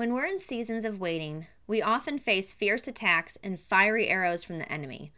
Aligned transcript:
When 0.00 0.14
we're 0.14 0.24
in 0.24 0.38
seasons 0.38 0.86
of 0.86 0.98
waiting, 0.98 1.46
we 1.66 1.82
often 1.82 2.18
face 2.18 2.54
fierce 2.54 2.88
attacks 2.88 3.36
and 3.44 3.60
fiery 3.60 4.08
arrows 4.08 4.42
from 4.42 4.56
the 4.56 4.72
enemy. 4.72 5.12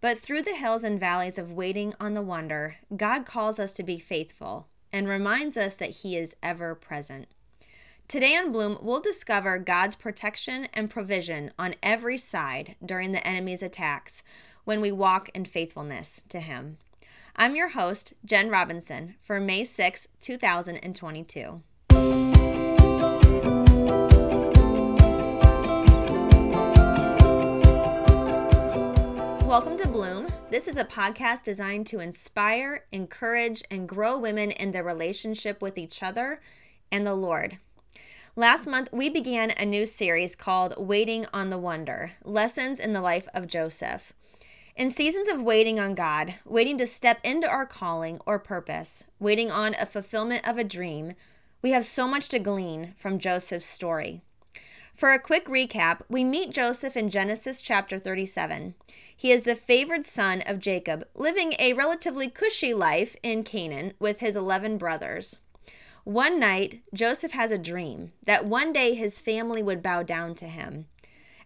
But 0.00 0.20
through 0.20 0.42
the 0.42 0.54
hills 0.54 0.84
and 0.84 1.00
valleys 1.00 1.36
of 1.36 1.50
waiting 1.50 1.94
on 1.98 2.14
the 2.14 2.22
wonder, 2.22 2.76
God 2.96 3.26
calls 3.26 3.58
us 3.58 3.72
to 3.72 3.82
be 3.82 3.98
faithful 3.98 4.68
and 4.92 5.08
reminds 5.08 5.56
us 5.56 5.74
that 5.74 6.02
He 6.02 6.16
is 6.16 6.36
ever 6.44 6.76
present. 6.76 7.26
Today 8.06 8.36
on 8.36 8.52
Bloom, 8.52 8.78
we'll 8.80 9.00
discover 9.00 9.58
God's 9.58 9.96
protection 9.96 10.68
and 10.72 10.88
provision 10.88 11.50
on 11.58 11.74
every 11.82 12.16
side 12.16 12.76
during 12.86 13.10
the 13.10 13.26
enemy's 13.26 13.64
attacks 13.64 14.22
when 14.62 14.80
we 14.80 14.92
walk 14.92 15.28
in 15.34 15.44
faithfulness 15.44 16.22
to 16.28 16.38
Him. 16.38 16.78
I'm 17.34 17.56
your 17.56 17.70
host, 17.70 18.12
Jen 18.24 18.48
Robinson, 18.48 19.16
for 19.24 19.40
May 19.40 19.64
6, 19.64 20.06
2022. 20.20 21.62
Welcome 29.50 29.78
to 29.78 29.88
Bloom. 29.88 30.32
This 30.48 30.68
is 30.68 30.76
a 30.76 30.84
podcast 30.84 31.42
designed 31.42 31.88
to 31.88 31.98
inspire, 31.98 32.84
encourage, 32.92 33.64
and 33.68 33.88
grow 33.88 34.16
women 34.16 34.52
in 34.52 34.70
their 34.70 34.84
relationship 34.84 35.60
with 35.60 35.76
each 35.76 36.04
other 36.04 36.40
and 36.92 37.04
the 37.04 37.16
Lord. 37.16 37.58
Last 38.36 38.68
month, 38.68 38.90
we 38.92 39.08
began 39.08 39.50
a 39.50 39.64
new 39.64 39.86
series 39.86 40.36
called 40.36 40.74
Waiting 40.78 41.26
on 41.34 41.50
the 41.50 41.58
Wonder 41.58 42.12
Lessons 42.24 42.78
in 42.78 42.92
the 42.92 43.00
Life 43.00 43.26
of 43.34 43.48
Joseph. 43.48 44.12
In 44.76 44.88
seasons 44.88 45.26
of 45.26 45.42
waiting 45.42 45.80
on 45.80 45.96
God, 45.96 46.36
waiting 46.44 46.78
to 46.78 46.86
step 46.86 47.18
into 47.24 47.48
our 47.48 47.66
calling 47.66 48.20
or 48.24 48.38
purpose, 48.38 49.02
waiting 49.18 49.50
on 49.50 49.74
a 49.74 49.84
fulfillment 49.84 50.46
of 50.46 50.58
a 50.58 50.64
dream, 50.64 51.14
we 51.60 51.72
have 51.72 51.84
so 51.84 52.06
much 52.06 52.28
to 52.28 52.38
glean 52.38 52.94
from 52.96 53.18
Joseph's 53.18 53.66
story. 53.66 54.22
For 54.94 55.12
a 55.12 55.18
quick 55.18 55.46
recap, 55.46 56.02
we 56.08 56.22
meet 56.22 56.52
Joseph 56.52 56.96
in 56.96 57.10
Genesis 57.10 57.60
chapter 57.60 57.98
37. 57.98 58.74
He 59.20 59.32
is 59.32 59.42
the 59.42 59.54
favored 59.54 60.06
son 60.06 60.42
of 60.46 60.60
Jacob, 60.60 61.06
living 61.14 61.52
a 61.58 61.74
relatively 61.74 62.30
cushy 62.30 62.72
life 62.72 63.16
in 63.22 63.44
Canaan 63.44 63.92
with 63.98 64.20
his 64.20 64.34
11 64.34 64.78
brothers. 64.78 65.36
One 66.04 66.40
night, 66.40 66.80
Joseph 66.94 67.32
has 67.32 67.50
a 67.50 67.58
dream 67.58 68.12
that 68.24 68.46
one 68.46 68.72
day 68.72 68.94
his 68.94 69.20
family 69.20 69.62
would 69.62 69.82
bow 69.82 70.04
down 70.04 70.34
to 70.36 70.46
him. 70.46 70.86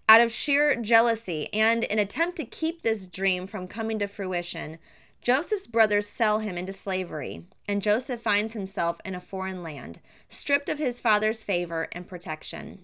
Out 0.09 0.21
of 0.21 0.31
sheer 0.31 0.77
jealousy 0.77 1.53
and 1.53 1.83
an 1.91 1.99
attempt 1.99 2.37
to 2.37 2.45
keep 2.45 2.83
this 2.83 3.09
dream 3.09 3.45
from 3.45 3.67
coming 3.67 3.99
to 3.99 4.07
fruition, 4.07 4.79
Joseph's 5.21 5.67
brothers 5.67 6.07
sell 6.07 6.39
him 6.39 6.57
into 6.57 6.73
slavery, 6.73 7.43
and 7.67 7.83
Joseph 7.83 8.21
finds 8.21 8.53
himself 8.53 9.01
in 9.05 9.17
a 9.17 9.21
foreign 9.21 9.65
land, 9.65 9.99
stripped 10.29 10.69
of 10.69 10.79
his 10.79 11.01
father's 11.01 11.43
favor 11.43 11.89
and 11.91 12.07
protection. 12.07 12.79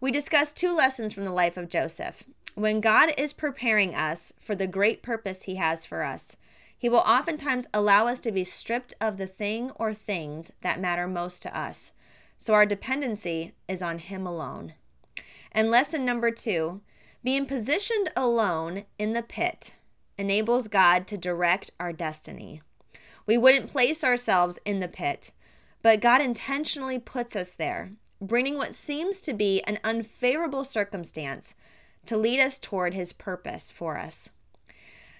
We 0.00 0.10
discuss 0.10 0.52
two 0.52 0.74
lessons 0.74 1.12
from 1.12 1.26
the 1.26 1.30
life 1.30 1.56
of 1.56 1.68
Joseph. 1.68 2.24
When 2.60 2.82
God 2.82 3.14
is 3.16 3.32
preparing 3.32 3.94
us 3.94 4.34
for 4.38 4.54
the 4.54 4.66
great 4.66 5.02
purpose 5.02 5.44
he 5.44 5.54
has 5.54 5.86
for 5.86 6.02
us, 6.02 6.36
he 6.76 6.90
will 6.90 6.98
oftentimes 6.98 7.66
allow 7.72 8.06
us 8.06 8.20
to 8.20 8.30
be 8.30 8.44
stripped 8.44 8.92
of 9.00 9.16
the 9.16 9.26
thing 9.26 9.70
or 9.76 9.94
things 9.94 10.52
that 10.60 10.78
matter 10.78 11.08
most 11.08 11.40
to 11.40 11.58
us. 11.58 11.92
So 12.36 12.52
our 12.52 12.66
dependency 12.66 13.54
is 13.66 13.80
on 13.80 13.96
him 13.96 14.26
alone. 14.26 14.74
And 15.52 15.70
lesson 15.70 16.04
number 16.04 16.30
two 16.30 16.82
being 17.24 17.46
positioned 17.46 18.10
alone 18.14 18.84
in 18.98 19.14
the 19.14 19.22
pit 19.22 19.76
enables 20.18 20.68
God 20.68 21.06
to 21.06 21.16
direct 21.16 21.70
our 21.80 21.94
destiny. 21.94 22.60
We 23.24 23.38
wouldn't 23.38 23.72
place 23.72 24.04
ourselves 24.04 24.58
in 24.66 24.80
the 24.80 24.88
pit, 24.88 25.30
but 25.80 26.02
God 26.02 26.20
intentionally 26.20 26.98
puts 26.98 27.34
us 27.34 27.54
there 27.54 27.92
bringing 28.20 28.58
what 28.58 28.74
seems 28.74 29.20
to 29.22 29.32
be 29.32 29.62
an 29.62 29.78
unfavorable 29.82 30.64
circumstance 30.64 31.54
to 32.06 32.16
lead 32.16 32.40
us 32.40 32.58
toward 32.58 32.94
his 32.94 33.12
purpose 33.12 33.70
for 33.70 33.98
us. 33.98 34.28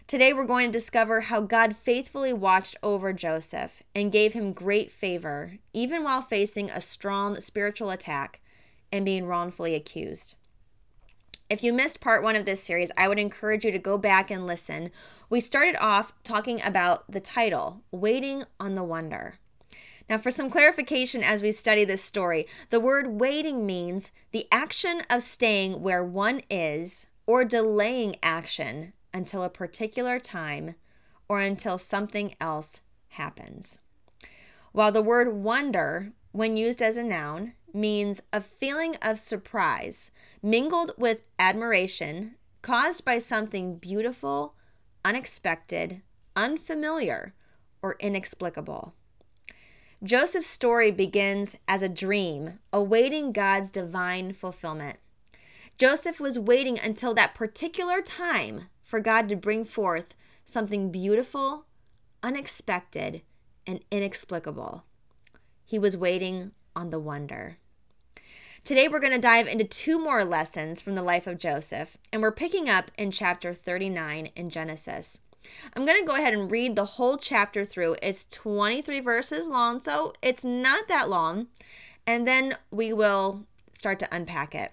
Today, 0.07 0.33
we're 0.33 0.45
going 0.45 0.67
to 0.67 0.73
discover 0.73 1.23
how 1.23 1.41
God 1.41 1.77
faithfully 1.77 2.33
watched 2.33 2.77
over 2.83 3.13
Joseph 3.13 3.83
and 3.95 4.11
gave 4.11 4.33
him 4.33 4.53
great 4.53 4.91
favor, 4.91 5.59
even 5.73 6.03
while 6.03 6.23
facing 6.23 6.69
a 6.69 6.81
strong 6.81 7.41
spiritual 7.41 7.91
attack 7.91 8.41
and 8.91 9.05
being 9.05 9.27
wrongfully 9.27 9.75
accused. 9.75 10.35
If 11.51 11.65
you 11.65 11.73
missed 11.73 11.99
part 11.99 12.23
one 12.23 12.37
of 12.37 12.45
this 12.45 12.63
series, 12.63 12.93
I 12.97 13.09
would 13.09 13.19
encourage 13.19 13.65
you 13.65 13.73
to 13.73 13.79
go 13.81 13.99
back 13.99 14.31
and 14.31 14.47
listen. 14.47 14.93
We 15.29 15.41
started 15.41 15.75
off 15.81 16.13
talking 16.23 16.63
about 16.63 17.11
the 17.11 17.19
title, 17.19 17.83
Waiting 17.91 18.45
on 18.61 18.77
the 18.77 18.85
Wonder. 18.85 19.40
Now, 20.11 20.19
for 20.19 20.33
some 20.33 20.51
clarification 20.51 21.23
as 21.23 21.41
we 21.41 21.53
study 21.53 21.85
this 21.85 22.03
story, 22.03 22.49
the 22.71 22.81
word 22.81 23.21
waiting 23.21 23.65
means 23.65 24.11
the 24.33 24.49
action 24.51 25.03
of 25.09 25.23
staying 25.23 25.83
where 25.83 26.03
one 26.03 26.43
is 26.51 27.07
or 27.29 27.45
delaying 27.45 28.17
action 28.21 28.93
until 29.15 29.45
a 29.45 29.49
particular 29.49 30.19
time 30.19 30.75
or 31.29 31.41
until 31.41 31.79
something 31.79 32.35
else 32.41 32.81
happens. 33.11 33.79
While 34.73 34.91
the 34.91 35.01
word 35.01 35.33
wonder, 35.33 36.11
when 36.33 36.57
used 36.57 36.83
as 36.83 36.97
a 36.97 37.05
noun, 37.05 37.53
means 37.73 38.21
a 38.33 38.41
feeling 38.41 38.97
of 39.01 39.17
surprise 39.17 40.11
mingled 40.43 40.91
with 40.99 41.21
admiration 41.39 42.35
caused 42.63 43.05
by 43.05 43.19
something 43.19 43.77
beautiful, 43.77 44.55
unexpected, 45.05 46.03
unfamiliar, 46.35 47.33
or 47.81 47.95
inexplicable. 48.01 48.95
Joseph's 50.03 50.47
story 50.47 50.91
begins 50.91 51.57
as 51.69 51.83
a 51.83 51.89
dream, 51.89 52.59
awaiting 52.73 53.33
God's 53.33 53.71
divine 53.71 54.33
fulfillment. 54.33 54.99
Joseph 55.77 56.19
was 56.19 56.39
waiting 56.39 56.79
until 56.79 57.13
that 57.13 57.35
particular 57.35 58.01
time 58.01 58.69
for 58.83 59.01
God 59.01 59.29
to 59.29 59.37
bring 59.37 59.67
forth 59.67 60.15
something 60.43 60.91
beautiful, 60.91 61.67
unexpected, 62.23 63.21
and 63.67 63.81
inexplicable. 63.91 64.85
He 65.67 65.79
was 65.79 65.99
waiting 65.99 66.53
on 66.75 66.89
the 66.89 66.99
wonder. 66.99 67.59
Today, 68.65 68.89
we're 68.89 69.01
going 69.01 69.13
to 69.13 69.19
dive 69.19 69.49
into 69.49 69.65
two 69.65 69.99
more 69.99 70.25
lessons 70.25 70.81
from 70.81 70.95
the 70.95 71.03
life 71.03 71.27
of 71.27 71.39
Joseph, 71.39 71.99
and 72.11 72.23
we're 72.23 72.33
picking 72.33 72.71
up 72.71 72.91
in 72.97 73.11
chapter 73.11 73.53
39 73.53 74.31
in 74.35 74.49
Genesis. 74.49 75.19
I'm 75.75 75.87
going 75.87 76.01
to 76.01 76.07
go 76.07 76.17
ahead 76.17 76.35
and 76.35 76.51
read 76.51 76.77
the 76.77 76.85
whole 76.85 77.17
chapter 77.17 77.65
through. 77.65 77.97
It's 78.03 78.25
23 78.25 79.01
verses 79.01 79.49
long, 79.49 79.81
so 79.81 80.13
it's 80.23 80.45
not 80.45 80.89
that 80.89 81.09
long. 81.09 81.49
And 82.07 82.27
then 82.27 82.57
we 82.71 82.93
will 82.93 83.47
start 83.73 83.99
to 84.01 84.15
unpack 84.15 84.55
it. 84.55 84.73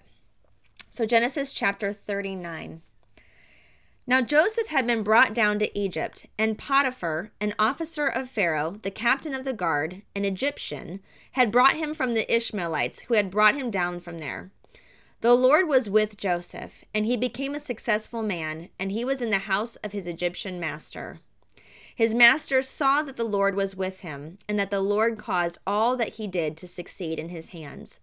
So, 0.90 1.06
Genesis 1.06 1.52
chapter 1.52 1.92
39. 1.92 2.82
Now 4.08 4.22
Joseph 4.22 4.68
had 4.68 4.86
been 4.86 5.02
brought 5.02 5.34
down 5.34 5.58
to 5.58 5.78
Egypt, 5.78 6.24
and 6.38 6.56
Potiphar, 6.56 7.30
an 7.42 7.52
officer 7.58 8.06
of 8.06 8.30
Pharaoh, 8.30 8.76
the 8.82 8.90
captain 8.90 9.34
of 9.34 9.44
the 9.44 9.52
guard, 9.52 10.00
an 10.16 10.24
Egyptian, 10.24 11.00
had 11.32 11.52
brought 11.52 11.76
him 11.76 11.92
from 11.92 12.14
the 12.14 12.34
Ishmaelites 12.34 13.00
who 13.00 13.14
had 13.14 13.28
brought 13.28 13.54
him 13.54 13.70
down 13.70 14.00
from 14.00 14.18
there. 14.18 14.50
The 15.20 15.34
Lord 15.34 15.66
was 15.66 15.90
with 15.90 16.16
Joseph, 16.16 16.84
and 16.94 17.04
he 17.04 17.16
became 17.16 17.52
a 17.52 17.60
successful 17.60 18.22
man, 18.22 18.68
and 18.78 18.92
he 18.92 19.04
was 19.04 19.20
in 19.20 19.30
the 19.30 19.38
house 19.38 19.74
of 19.76 19.90
his 19.90 20.06
Egyptian 20.06 20.60
master. 20.60 21.18
His 21.92 22.14
master 22.14 22.62
saw 22.62 23.02
that 23.02 23.16
the 23.16 23.24
Lord 23.24 23.56
was 23.56 23.74
with 23.74 24.00
him, 24.00 24.38
and 24.48 24.56
that 24.60 24.70
the 24.70 24.80
Lord 24.80 25.18
caused 25.18 25.58
all 25.66 25.96
that 25.96 26.14
he 26.14 26.28
did 26.28 26.56
to 26.58 26.68
succeed 26.68 27.18
in 27.18 27.30
his 27.30 27.48
hands. 27.48 27.98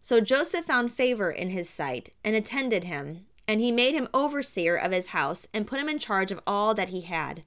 So 0.00 0.20
Joseph 0.20 0.64
found 0.64 0.92
favor 0.92 1.30
in 1.30 1.50
his 1.50 1.70
sight, 1.70 2.08
and 2.24 2.34
attended 2.34 2.82
him, 2.82 3.26
and 3.46 3.60
he 3.60 3.70
made 3.70 3.94
him 3.94 4.08
overseer 4.12 4.74
of 4.74 4.90
his 4.90 5.08
house, 5.08 5.46
and 5.54 5.68
put 5.68 5.78
him 5.78 5.88
in 5.88 6.00
charge 6.00 6.32
of 6.32 6.40
all 6.48 6.74
that 6.74 6.88
he 6.88 7.02
had. 7.02 7.44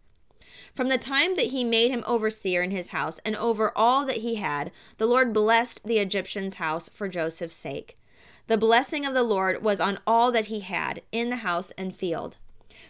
From 0.74 0.88
the 0.88 0.98
time 0.98 1.36
that 1.36 1.48
he 1.48 1.66
made 1.66 1.92
him 1.92 2.06
overseer 2.08 2.64
in 2.64 2.72
his 2.72 2.90
house, 2.90 3.20
and 3.26 3.36
over 3.36 3.78
all 3.78 4.06
that 4.06 4.18
he 4.18 4.36
had, 4.36 4.72
the 4.98 5.08
Lord 5.08 5.34
blessed 5.34 5.84
the 5.84 5.98
Egyptian's 5.98 6.56
house 6.56 6.88
for 6.94 7.10
Joseph's 7.10 7.58
sake. 7.58 7.98
The 8.50 8.58
blessing 8.58 9.06
of 9.06 9.14
the 9.14 9.22
Lord 9.22 9.62
was 9.62 9.80
on 9.80 10.00
all 10.08 10.32
that 10.32 10.46
he 10.46 10.62
had 10.62 11.04
in 11.12 11.30
the 11.30 11.38
house 11.38 11.70
and 11.78 11.96
field. 11.96 12.38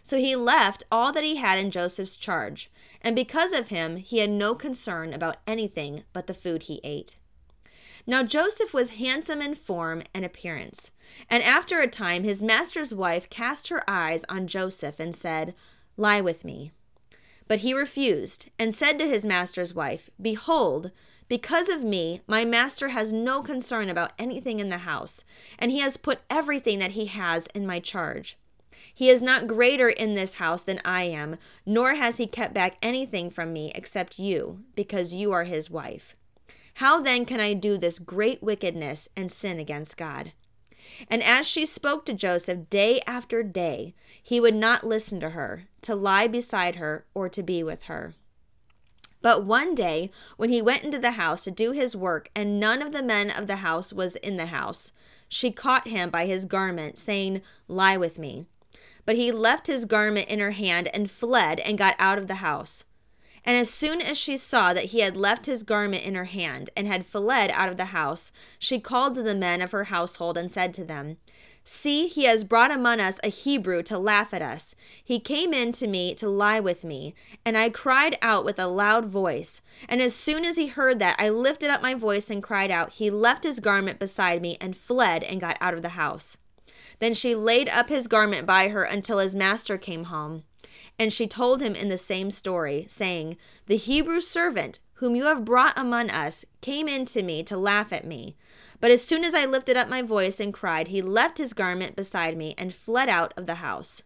So 0.01 0.17
he 0.17 0.33
left 0.33 0.85
all 0.89 1.11
that 1.11 1.25
he 1.25 1.35
had 1.35 1.59
in 1.59 1.69
Joseph's 1.69 2.15
charge, 2.15 2.71
and 3.01 3.13
because 3.13 3.51
of 3.51 3.67
him, 3.67 3.97
he 3.97 4.19
had 4.19 4.29
no 4.29 4.55
concern 4.55 5.13
about 5.13 5.35
anything 5.45 6.05
but 6.13 6.27
the 6.27 6.33
food 6.33 6.63
he 6.63 6.79
ate. 6.81 7.17
Now 8.07 8.23
Joseph 8.23 8.73
was 8.73 8.91
handsome 8.91 9.41
in 9.41 9.53
form 9.53 10.03
and 10.13 10.23
appearance. 10.23 10.91
And 11.29 11.43
after 11.43 11.81
a 11.81 11.87
time, 11.87 12.23
his 12.23 12.41
master's 12.41 12.93
wife 12.93 13.29
cast 13.29 13.67
her 13.67 13.83
eyes 13.85 14.23
on 14.29 14.47
Joseph 14.47 14.97
and 14.97 15.13
said, 15.13 15.53
Lie 15.97 16.21
with 16.21 16.45
me. 16.45 16.71
But 17.49 17.59
he 17.59 17.73
refused, 17.73 18.49
and 18.57 18.73
said 18.73 18.97
to 18.99 19.07
his 19.07 19.25
master's 19.25 19.73
wife, 19.73 20.09
Behold, 20.21 20.91
because 21.29 21.69
of 21.69 21.83
me, 21.83 22.21
my 22.27 22.43
master 22.43 22.89
has 22.89 23.13
no 23.13 23.41
concern 23.41 23.87
about 23.89 24.13
anything 24.17 24.59
in 24.59 24.69
the 24.69 24.79
house, 24.79 25.23
and 25.57 25.71
he 25.71 25.79
has 25.79 25.95
put 25.95 26.21
everything 26.29 26.79
that 26.79 26.91
he 26.91 27.05
has 27.05 27.47
in 27.53 27.65
my 27.67 27.79
charge. 27.79 28.35
He 28.93 29.09
is 29.09 29.21
not 29.21 29.47
greater 29.47 29.87
in 29.87 30.15
this 30.15 30.35
house 30.35 30.63
than 30.63 30.81
I 30.83 31.03
am, 31.03 31.37
nor 31.65 31.93
has 31.95 32.17
he 32.17 32.27
kept 32.27 32.53
back 32.53 32.77
anything 32.81 33.29
from 33.29 33.53
me 33.53 33.71
except 33.75 34.19
you, 34.19 34.63
because 34.75 35.13
you 35.13 35.31
are 35.31 35.43
his 35.43 35.69
wife. 35.69 36.15
How 36.75 37.01
then 37.01 37.25
can 37.25 37.39
I 37.39 37.53
do 37.53 37.77
this 37.77 37.99
great 37.99 38.41
wickedness 38.41 39.07
and 39.15 39.31
sin 39.31 39.59
against 39.59 39.97
God? 39.97 40.33
And 41.09 41.21
as 41.21 41.47
she 41.47 41.65
spoke 41.65 42.05
to 42.05 42.13
Joseph 42.13 42.69
day 42.69 43.01
after 43.05 43.43
day, 43.43 43.93
he 44.21 44.39
would 44.39 44.55
not 44.55 44.87
listen 44.87 45.19
to 45.19 45.31
her, 45.31 45.67
to 45.83 45.93
lie 45.93 46.27
beside 46.27 46.77
her, 46.77 47.05
or 47.13 47.29
to 47.29 47.43
be 47.43 47.61
with 47.61 47.83
her. 47.83 48.15
But 49.21 49.43
one 49.43 49.75
day, 49.75 50.11
when 50.37 50.49
he 50.49 50.61
went 50.61 50.83
into 50.83 50.99
the 50.99 51.11
house 51.11 51.43
to 51.43 51.51
do 51.51 51.71
his 51.71 51.95
work, 51.95 52.29
and 52.35 52.59
none 52.59 52.81
of 52.81 52.91
the 52.91 53.03
men 53.03 53.29
of 53.29 53.47
the 53.47 53.57
house 53.57 53.91
was 53.91 54.15
in 54.17 54.37
the 54.37 54.47
house, 54.47 54.93
she 55.27 55.51
caught 55.51 55.87
him 55.87 56.09
by 56.09 56.25
his 56.25 56.45
garment, 56.45 56.97
saying, 56.97 57.41
Lie 57.67 57.97
with 57.97 58.17
me. 58.17 58.45
But 59.05 59.15
he 59.15 59.31
left 59.31 59.67
his 59.67 59.85
garment 59.85 60.29
in 60.29 60.39
her 60.39 60.51
hand 60.51 60.89
and 60.93 61.11
fled 61.11 61.59
and 61.59 61.77
got 61.77 61.95
out 61.99 62.17
of 62.17 62.27
the 62.27 62.35
house. 62.35 62.85
And 63.45 63.57
as 63.57 63.69
soon 63.69 64.01
as 64.01 64.17
she 64.17 64.37
saw 64.37 64.73
that 64.73 64.85
he 64.85 64.99
had 64.99 65.17
left 65.17 65.45
his 65.45 65.63
garment 65.63 66.03
in 66.03 66.15
her 66.15 66.25
hand 66.25 66.69
and 66.75 66.87
had 66.87 67.05
fled 67.05 67.51
out 67.51 67.69
of 67.69 67.77
the 67.77 67.85
house, 67.85 68.31
she 68.57 68.79
called 68.79 69.15
to 69.15 69.23
the 69.23 69.35
men 69.35 69.61
of 69.61 69.71
her 69.71 69.85
household 69.85 70.37
and 70.37 70.51
said 70.51 70.73
to 70.75 70.83
them, 70.83 71.17
See, 71.63 72.07
he 72.07 72.23
has 72.23 72.43
brought 72.43 72.71
among 72.71 72.99
us 72.99 73.19
a 73.23 73.29
Hebrew 73.29 73.83
to 73.83 73.99
laugh 73.99 74.33
at 74.33 74.41
us. 74.41 74.73
He 75.03 75.19
came 75.19 75.53
in 75.53 75.71
to 75.73 75.87
me 75.87 76.15
to 76.15 76.27
lie 76.27 76.59
with 76.59 76.83
me, 76.83 77.13
and 77.45 77.57
I 77.57 77.69
cried 77.69 78.17
out 78.21 78.43
with 78.43 78.57
a 78.57 78.67
loud 78.67 79.05
voice. 79.05 79.61
And 79.87 80.01
as 80.01 80.15
soon 80.15 80.45
as 80.45 80.57
he 80.57 80.67
heard 80.67 80.99
that, 80.99 81.15
I 81.19 81.29
lifted 81.29 81.69
up 81.69 81.81
my 81.81 81.93
voice 81.93 82.29
and 82.29 82.41
cried 82.41 82.71
out. 82.71 82.93
He 82.93 83.11
left 83.11 83.43
his 83.43 83.59
garment 83.59 83.99
beside 83.99 84.41
me 84.41 84.57
and 84.59 84.75
fled 84.75 85.23
and 85.23 85.39
got 85.41 85.57
out 85.61 85.75
of 85.75 85.81
the 85.81 85.89
house. 85.89 86.37
Then 86.99 87.13
she 87.13 87.35
laid 87.35 87.69
up 87.69 87.89
his 87.89 88.07
garment 88.07 88.45
by 88.45 88.69
her 88.69 88.83
until 88.83 89.19
his 89.19 89.35
master 89.35 89.77
came 89.77 90.05
home. 90.05 90.43
And 90.97 91.13
she 91.13 91.27
told 91.27 91.61
him 91.61 91.75
in 91.75 91.89
the 91.89 91.97
same 91.97 92.31
story, 92.31 92.85
saying, 92.89 93.37
The 93.67 93.77
Hebrew 93.77 94.21
servant 94.21 94.79
whom 94.99 95.15
you 95.15 95.23
have 95.25 95.45
brought 95.45 95.77
among 95.77 96.09
us 96.09 96.43
came 96.59 96.89
in 96.89 97.05
to 97.05 97.23
me 97.23 97.41
to 97.41 97.57
laugh 97.57 97.93
at 97.93 98.05
me. 98.05 98.35
But 98.81 98.91
as 98.91 99.01
soon 99.01 99.23
as 99.23 99.33
I 99.33 99.45
lifted 99.45 99.77
up 99.77 99.87
my 99.87 100.01
voice 100.01 100.41
and 100.41 100.53
cried, 100.53 100.89
he 100.89 101.01
left 101.01 101.37
his 101.37 101.53
garment 101.53 101.95
beside 101.95 102.35
me 102.35 102.53
and 102.57 102.73
fled 102.73 103.07
out 103.07 103.33
of 103.37 103.45
the 103.45 103.55
house. 103.55 104.03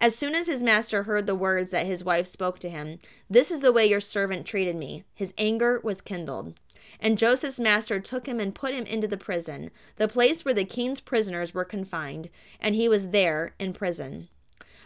As 0.00 0.16
soon 0.16 0.34
as 0.34 0.48
his 0.48 0.64
master 0.64 1.04
heard 1.04 1.26
the 1.26 1.36
words 1.36 1.70
that 1.70 1.86
his 1.86 2.02
wife 2.02 2.26
spoke 2.26 2.58
to 2.58 2.68
him, 2.68 2.98
This 3.28 3.52
is 3.52 3.60
the 3.60 3.72
way 3.72 3.86
your 3.86 4.00
servant 4.00 4.46
treated 4.46 4.74
me, 4.74 5.04
his 5.14 5.32
anger 5.38 5.80
was 5.84 6.00
kindled. 6.00 6.54
And 6.98 7.16
Joseph's 7.16 7.60
master 7.60 8.00
took 8.00 8.26
him 8.26 8.40
and 8.40 8.52
put 8.52 8.74
him 8.74 8.86
into 8.86 9.06
the 9.06 9.16
prison, 9.16 9.70
the 9.94 10.08
place 10.08 10.44
where 10.44 10.54
the 10.54 10.64
king's 10.64 11.00
prisoners 11.00 11.54
were 11.54 11.64
confined, 11.64 12.30
and 12.60 12.74
he 12.74 12.88
was 12.88 13.10
there 13.10 13.54
in 13.60 13.72
prison. 13.72 14.28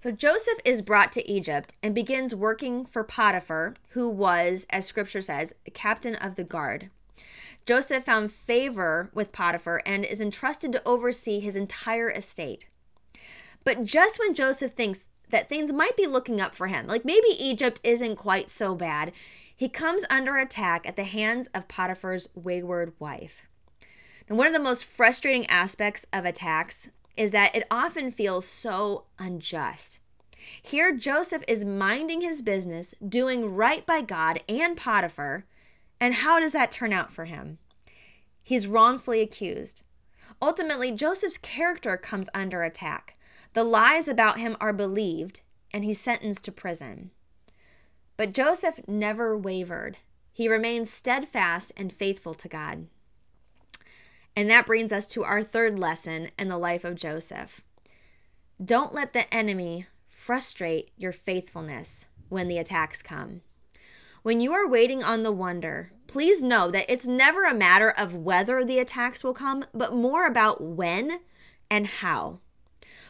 So 0.00 0.10
Joseph 0.10 0.58
is 0.64 0.80
brought 0.80 1.12
to 1.12 1.30
Egypt 1.30 1.74
and 1.82 1.94
begins 1.94 2.34
working 2.34 2.86
for 2.86 3.04
Potiphar, 3.04 3.74
who 3.90 4.08
was, 4.08 4.66
as 4.70 4.86
scripture 4.86 5.20
says, 5.20 5.54
captain 5.74 6.14
of 6.14 6.36
the 6.36 6.42
guard. 6.42 6.88
Joseph 7.66 8.04
found 8.04 8.32
favor 8.32 9.10
with 9.12 9.30
Potiphar 9.30 9.82
and 9.84 10.06
is 10.06 10.22
entrusted 10.22 10.72
to 10.72 10.88
oversee 10.88 11.38
his 11.38 11.54
entire 11.54 12.10
estate. 12.10 12.66
But 13.62 13.84
just 13.84 14.18
when 14.18 14.32
Joseph 14.32 14.72
thinks 14.72 15.10
that 15.28 15.50
things 15.50 15.70
might 15.70 15.98
be 15.98 16.06
looking 16.06 16.40
up 16.40 16.54
for 16.54 16.68
him, 16.68 16.86
like 16.86 17.04
maybe 17.04 17.28
Egypt 17.38 17.78
isn't 17.84 18.16
quite 18.16 18.48
so 18.48 18.74
bad, 18.74 19.12
he 19.54 19.68
comes 19.68 20.06
under 20.08 20.38
attack 20.38 20.88
at 20.88 20.96
the 20.96 21.04
hands 21.04 21.46
of 21.48 21.68
Potiphar's 21.68 22.26
wayward 22.34 22.94
wife. 22.98 23.42
And 24.30 24.38
one 24.38 24.46
of 24.46 24.54
the 24.54 24.60
most 24.60 24.82
frustrating 24.82 25.44
aspects 25.48 26.06
of 26.10 26.24
attacks 26.24 26.88
is 27.16 27.32
that 27.32 27.54
it 27.54 27.66
often 27.70 28.10
feels 28.10 28.46
so 28.46 29.04
unjust. 29.18 29.98
Here, 30.62 30.96
Joseph 30.96 31.42
is 31.46 31.64
minding 31.64 32.22
his 32.22 32.42
business, 32.42 32.94
doing 33.06 33.54
right 33.54 33.84
by 33.84 34.00
God 34.00 34.40
and 34.48 34.76
Potiphar. 34.76 35.44
And 36.00 36.14
how 36.14 36.40
does 36.40 36.52
that 36.52 36.70
turn 36.70 36.92
out 36.92 37.12
for 37.12 37.26
him? 37.26 37.58
He's 38.42 38.66
wrongfully 38.66 39.20
accused. 39.20 39.82
Ultimately, 40.40 40.90
Joseph's 40.90 41.38
character 41.38 41.96
comes 41.96 42.30
under 42.34 42.62
attack. 42.62 43.16
The 43.52 43.64
lies 43.64 44.08
about 44.08 44.38
him 44.38 44.56
are 44.60 44.72
believed, 44.72 45.40
and 45.72 45.84
he's 45.84 46.00
sentenced 46.00 46.44
to 46.44 46.52
prison. 46.52 47.10
But 48.16 48.32
Joseph 48.32 48.80
never 48.88 49.36
wavered. 49.36 49.98
He 50.32 50.48
remained 50.48 50.88
steadfast 50.88 51.72
and 51.76 51.92
faithful 51.92 52.34
to 52.34 52.48
God. 52.48 52.86
And 54.36 54.48
that 54.50 54.66
brings 54.66 54.92
us 54.92 55.06
to 55.08 55.24
our 55.24 55.42
third 55.42 55.78
lesson 55.78 56.30
in 56.38 56.48
the 56.48 56.58
life 56.58 56.84
of 56.84 56.94
Joseph. 56.94 57.60
Don't 58.62 58.94
let 58.94 59.12
the 59.12 59.32
enemy 59.32 59.86
frustrate 60.06 60.90
your 60.96 61.12
faithfulness 61.12 62.06
when 62.28 62.48
the 62.48 62.58
attacks 62.58 63.02
come. 63.02 63.40
When 64.22 64.40
you 64.40 64.52
are 64.52 64.68
waiting 64.68 65.02
on 65.02 65.22
the 65.22 65.32
wonder, 65.32 65.92
please 66.06 66.42
know 66.42 66.70
that 66.70 66.84
it's 66.88 67.06
never 67.06 67.44
a 67.44 67.54
matter 67.54 67.90
of 67.90 68.14
whether 68.14 68.64
the 68.64 68.78
attacks 68.78 69.24
will 69.24 69.32
come, 69.32 69.64
but 69.72 69.94
more 69.94 70.26
about 70.26 70.60
when 70.60 71.20
and 71.70 71.86
how. 71.86 72.40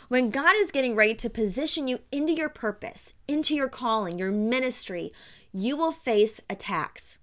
When 0.09 0.31
God 0.31 0.55
is 0.57 0.71
getting 0.71 0.95
ready 0.95 1.15
to 1.17 1.31
position 1.31 1.89
you 1.89 2.01
into 2.13 2.33
your 2.33 2.49
purpose, 2.49 3.15
into 3.27 3.55
your 3.55 3.69
calling, 3.69 4.19
your 4.19 4.31
ministry, 4.31 5.13
you 5.53 5.77
will 5.77 5.93
face 5.93 6.41
attacks. 6.49 7.19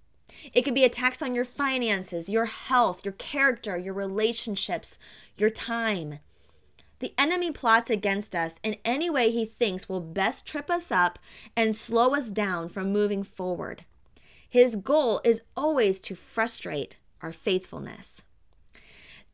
It 0.53 0.63
could 0.63 0.75
be 0.75 0.83
attacks 0.83 1.21
on 1.21 1.35
your 1.35 1.45
finances, 1.45 2.29
your 2.29 2.45
health, 2.45 3.03
your 3.03 3.13
character, 3.13 3.77
your 3.77 3.93
relationships, 3.93 4.97
your 5.37 5.49
time. 5.49 6.19
The 6.99 7.13
enemy 7.17 7.51
plots 7.51 7.89
against 7.89 8.35
us 8.35 8.59
in 8.63 8.77
any 8.83 9.09
way 9.09 9.31
he 9.31 9.45
thinks 9.45 9.87
will 9.87 9.99
best 9.99 10.45
trip 10.45 10.69
us 10.69 10.91
up 10.91 11.19
and 11.55 11.75
slow 11.75 12.15
us 12.15 12.31
down 12.31 12.69
from 12.69 12.91
moving 12.91 13.23
forward. 13.23 13.85
His 14.49 14.75
goal 14.75 15.21
is 15.23 15.41
always 15.55 15.99
to 16.01 16.15
frustrate 16.15 16.95
our 17.21 17.31
faithfulness. 17.31 18.21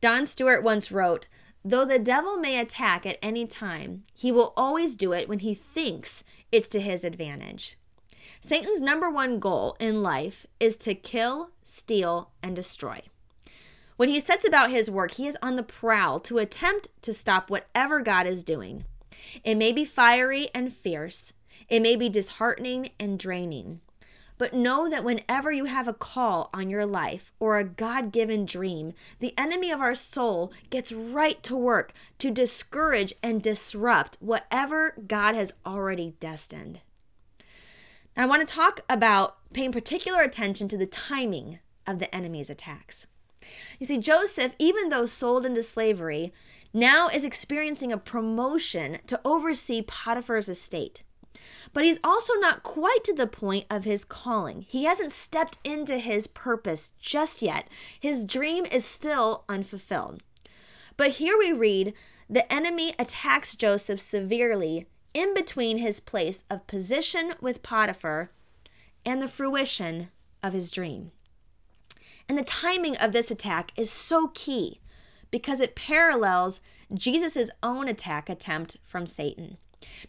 Don 0.00 0.26
Stewart 0.26 0.62
once 0.62 0.92
wrote, 0.92 1.26
Though 1.64 1.86
the 1.86 1.98
devil 1.98 2.36
may 2.36 2.58
attack 2.58 3.06
at 3.06 3.18
any 3.22 3.46
time, 3.46 4.04
he 4.14 4.30
will 4.30 4.52
always 4.54 4.94
do 4.94 5.12
it 5.12 5.28
when 5.28 5.38
he 5.38 5.54
thinks 5.54 6.22
it's 6.52 6.68
to 6.68 6.80
his 6.80 7.04
advantage. 7.04 7.78
Satan's 8.46 8.82
number 8.82 9.08
one 9.08 9.38
goal 9.38 9.74
in 9.80 10.02
life 10.02 10.44
is 10.60 10.76
to 10.76 10.94
kill, 10.94 11.48
steal, 11.62 12.28
and 12.42 12.54
destroy. 12.54 13.00
When 13.96 14.10
he 14.10 14.20
sets 14.20 14.46
about 14.46 14.70
his 14.70 14.90
work, 14.90 15.12
he 15.12 15.26
is 15.26 15.38
on 15.40 15.56
the 15.56 15.62
prowl 15.62 16.20
to 16.20 16.36
attempt 16.36 16.88
to 17.00 17.14
stop 17.14 17.48
whatever 17.48 18.02
God 18.02 18.26
is 18.26 18.44
doing. 18.44 18.84
It 19.44 19.54
may 19.54 19.72
be 19.72 19.86
fiery 19.86 20.50
and 20.54 20.74
fierce, 20.74 21.32
it 21.70 21.80
may 21.80 21.96
be 21.96 22.10
disheartening 22.10 22.90
and 23.00 23.18
draining. 23.18 23.80
But 24.36 24.52
know 24.52 24.90
that 24.90 25.04
whenever 25.04 25.50
you 25.50 25.64
have 25.64 25.88
a 25.88 25.94
call 25.94 26.50
on 26.52 26.68
your 26.68 26.84
life 26.84 27.32
or 27.40 27.56
a 27.56 27.64
God 27.64 28.12
given 28.12 28.44
dream, 28.44 28.92
the 29.20 29.32
enemy 29.38 29.70
of 29.70 29.80
our 29.80 29.94
soul 29.94 30.52
gets 30.68 30.92
right 30.92 31.42
to 31.44 31.56
work 31.56 31.94
to 32.18 32.30
discourage 32.30 33.14
and 33.22 33.42
disrupt 33.42 34.18
whatever 34.20 34.96
God 35.06 35.34
has 35.34 35.54
already 35.64 36.12
destined. 36.20 36.80
I 38.16 38.26
want 38.26 38.46
to 38.46 38.54
talk 38.54 38.80
about 38.88 39.36
paying 39.52 39.72
particular 39.72 40.22
attention 40.22 40.68
to 40.68 40.76
the 40.76 40.86
timing 40.86 41.58
of 41.86 41.98
the 41.98 42.14
enemy's 42.14 42.48
attacks. 42.48 43.06
You 43.78 43.86
see, 43.86 43.98
Joseph, 43.98 44.54
even 44.58 44.88
though 44.88 45.04
sold 45.04 45.44
into 45.44 45.62
slavery, 45.62 46.32
now 46.72 47.08
is 47.08 47.24
experiencing 47.24 47.92
a 47.92 47.98
promotion 47.98 48.98
to 49.08 49.20
oversee 49.24 49.82
Potiphar's 49.82 50.48
estate. 50.48 51.02
But 51.72 51.84
he's 51.84 51.98
also 52.04 52.34
not 52.34 52.62
quite 52.62 53.02
to 53.04 53.12
the 53.12 53.26
point 53.26 53.66
of 53.68 53.84
his 53.84 54.04
calling. 54.04 54.62
He 54.62 54.84
hasn't 54.84 55.12
stepped 55.12 55.58
into 55.64 55.98
his 55.98 56.26
purpose 56.26 56.92
just 57.00 57.42
yet. 57.42 57.68
His 57.98 58.24
dream 58.24 58.64
is 58.66 58.84
still 58.84 59.44
unfulfilled. 59.48 60.22
But 60.96 61.12
here 61.12 61.36
we 61.36 61.52
read 61.52 61.94
the 62.30 62.50
enemy 62.50 62.94
attacks 62.98 63.54
Joseph 63.54 64.00
severely 64.00 64.86
in 65.14 65.32
between 65.32 65.78
his 65.78 66.00
place 66.00 66.44
of 66.50 66.66
position 66.66 67.34
with 67.40 67.62
Potiphar 67.62 68.30
and 69.06 69.22
the 69.22 69.28
fruition 69.28 70.10
of 70.42 70.52
his 70.52 70.70
dream. 70.70 71.12
And 72.28 72.36
the 72.36 72.44
timing 72.44 72.96
of 72.96 73.12
this 73.12 73.30
attack 73.30 73.70
is 73.76 73.90
so 73.90 74.28
key 74.34 74.80
because 75.30 75.60
it 75.60 75.76
parallels 75.76 76.60
Jesus' 76.92 77.50
own 77.62 77.88
attack 77.88 78.28
attempt 78.28 78.76
from 78.84 79.06
Satan. 79.06 79.58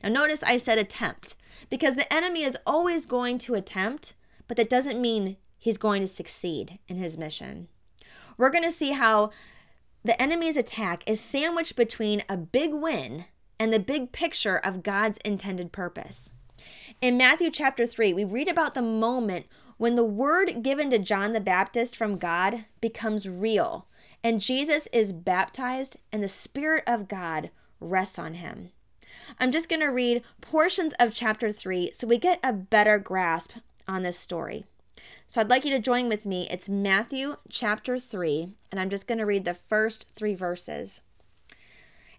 Now, 0.01 0.09
notice 0.09 0.43
I 0.43 0.57
said 0.57 0.77
attempt 0.77 1.35
because 1.69 1.95
the 1.95 2.11
enemy 2.13 2.43
is 2.43 2.57
always 2.65 3.05
going 3.05 3.37
to 3.39 3.55
attempt, 3.55 4.13
but 4.47 4.57
that 4.57 4.69
doesn't 4.69 5.01
mean 5.01 5.37
he's 5.57 5.77
going 5.77 6.01
to 6.01 6.07
succeed 6.07 6.79
in 6.87 6.97
his 6.97 7.17
mission. 7.17 7.67
We're 8.37 8.51
going 8.51 8.63
to 8.63 8.71
see 8.71 8.91
how 8.91 9.31
the 10.03 10.19
enemy's 10.21 10.57
attack 10.57 11.03
is 11.07 11.19
sandwiched 11.19 11.75
between 11.75 12.23
a 12.29 12.37
big 12.37 12.71
win 12.73 13.25
and 13.59 13.71
the 13.71 13.79
big 13.79 14.11
picture 14.11 14.57
of 14.57 14.83
God's 14.83 15.19
intended 15.25 15.71
purpose. 15.71 16.31
In 17.01 17.17
Matthew 17.17 17.51
chapter 17.51 17.85
3, 17.85 18.13
we 18.13 18.23
read 18.23 18.47
about 18.47 18.73
the 18.73 18.81
moment 18.81 19.45
when 19.77 19.95
the 19.95 20.03
word 20.03 20.63
given 20.63 20.89
to 20.91 20.99
John 20.99 21.33
the 21.33 21.39
Baptist 21.39 21.95
from 21.95 22.17
God 22.17 22.65
becomes 22.81 23.27
real 23.27 23.87
and 24.25 24.41
Jesus 24.41 24.87
is 24.91 25.13
baptized 25.13 25.97
and 26.11 26.23
the 26.23 26.27
Spirit 26.27 26.83
of 26.87 27.07
God 27.07 27.51
rests 27.79 28.17
on 28.17 28.33
him. 28.33 28.71
I'm 29.39 29.51
just 29.51 29.69
going 29.69 29.81
to 29.81 29.87
read 29.87 30.23
portions 30.41 30.93
of 30.99 31.13
chapter 31.13 31.51
3 31.51 31.91
so 31.93 32.07
we 32.07 32.17
get 32.17 32.39
a 32.43 32.51
better 32.51 32.97
grasp 32.97 33.51
on 33.87 34.01
this 34.01 34.17
story. 34.17 34.65
So 35.27 35.41
I'd 35.41 35.49
like 35.51 35.63
you 35.63 35.71
to 35.71 35.79
join 35.79 36.09
with 36.09 36.25
me. 36.25 36.47
It's 36.49 36.67
Matthew 36.67 37.35
chapter 37.49 37.99
3, 37.99 38.53
and 38.71 38.79
I'm 38.79 38.89
just 38.89 39.05
going 39.05 39.19
to 39.19 39.25
read 39.25 39.45
the 39.45 39.53
first 39.53 40.07
three 40.15 40.33
verses. 40.33 41.01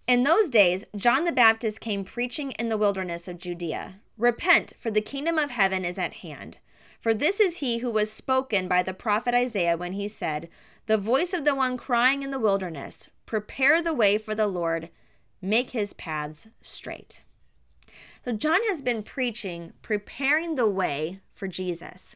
In 0.06 0.22
those 0.22 0.48
days, 0.48 0.84
John 0.94 1.24
the 1.24 1.32
Baptist 1.32 1.80
came 1.80 2.04
preaching 2.04 2.52
in 2.52 2.68
the 2.68 2.78
wilderness 2.78 3.26
of 3.26 3.38
Judea 3.38 3.96
Repent, 4.16 4.72
for 4.78 4.90
the 4.90 5.00
kingdom 5.00 5.36
of 5.36 5.50
heaven 5.50 5.84
is 5.84 5.98
at 5.98 6.14
hand. 6.14 6.58
For 7.00 7.12
this 7.12 7.40
is 7.40 7.56
he 7.56 7.78
who 7.78 7.90
was 7.90 8.10
spoken 8.10 8.68
by 8.68 8.84
the 8.84 8.94
prophet 8.94 9.34
Isaiah 9.34 9.76
when 9.76 9.94
he 9.94 10.06
said, 10.06 10.48
The 10.86 10.96
voice 10.96 11.32
of 11.32 11.44
the 11.44 11.56
one 11.56 11.76
crying 11.76 12.22
in 12.22 12.30
the 12.30 12.38
wilderness, 12.38 13.10
Prepare 13.26 13.82
the 13.82 13.92
way 13.92 14.16
for 14.16 14.34
the 14.34 14.46
Lord, 14.46 14.90
make 15.42 15.70
his 15.70 15.92
paths 15.92 16.48
straight. 16.62 17.24
So, 18.24 18.32
John 18.32 18.60
has 18.68 18.82
been 18.82 19.02
preaching, 19.02 19.72
preparing 19.82 20.54
the 20.54 20.68
way 20.68 21.18
for 21.34 21.48
Jesus. 21.48 22.14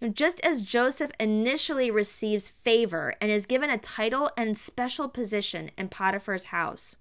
You 0.00 0.06
know, 0.06 0.12
just 0.12 0.40
as 0.44 0.62
Joseph 0.62 1.10
initially 1.18 1.90
receives 1.90 2.48
favor 2.48 3.14
and 3.20 3.32
is 3.32 3.44
given 3.44 3.70
a 3.70 3.78
title 3.78 4.30
and 4.36 4.56
special 4.56 5.08
position 5.08 5.72
in 5.76 5.88
Potiphar's 5.88 6.46
house, 6.46 6.96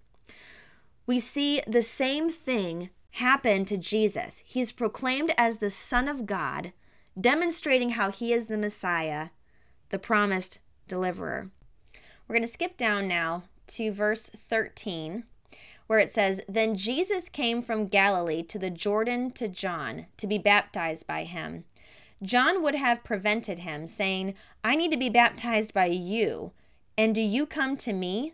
we 1.06 1.20
see 1.20 1.62
the 1.68 1.84
same 1.84 2.30
thing 2.30 2.90
happen 3.12 3.66
to 3.66 3.78
Jesus. 3.78 4.42
He's 4.46 4.72
proclaimed 4.72 5.34
as 5.38 5.58
the 5.58 5.70
Son 5.70 6.08
of 6.08 6.26
God, 6.26 6.74
demonstrating 7.20 7.92
how 7.92 8.12
he 8.12 8.34
is 8.34 8.48
the 8.48 8.58
Messiah, 8.58 9.30
the 9.90 10.00
promised 10.00 10.60
deliverer. 10.88 11.50
We're 12.28 12.36
going 12.36 12.48
to 12.48 12.48
skip 12.48 12.78
down 12.78 13.08
now 13.08 13.44
to 13.68 13.92
verse 13.92 14.30
13 14.30 15.26
where 15.88 16.00
it 16.00 16.10
says, 16.10 16.42
Then 16.48 16.76
Jesus 16.76 17.30
came 17.30 17.62
from 17.62 17.88
Galilee 17.88 18.44
to 18.44 18.60
the 18.60 18.70
Jordan 18.70 19.32
to 19.32 19.48
John 19.48 20.08
to 20.18 20.28
be 20.28 20.38
baptized 20.38 21.06
by 21.06 21.24
him. 21.26 21.66
John 22.22 22.64
would 22.64 22.76
have 22.76 23.04
prevented 23.04 23.60
him, 23.60 23.86
saying, 23.86 24.34
I 24.64 24.76
need 24.76 24.92
to 24.92 24.98
be 24.98 25.10
baptized 25.10 25.74
by 25.74 25.88
you, 25.88 26.52
and 26.98 27.14
do 27.14 27.22
you 27.22 27.46
come 27.46 27.76
to 27.78 27.92
me? 27.92 28.34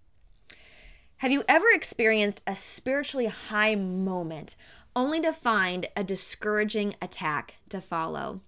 Have 1.21 1.31
you 1.31 1.43
ever 1.47 1.67
experienced 1.71 2.41
a 2.47 2.55
spiritually 2.55 3.27
high 3.27 3.75
moment 3.75 4.55
only 4.95 5.21
to 5.21 5.31
find 5.31 5.85
a 5.95 6.03
discouraging 6.03 6.95
attack 6.99 7.57
to 7.69 7.79
follow? 7.79 8.41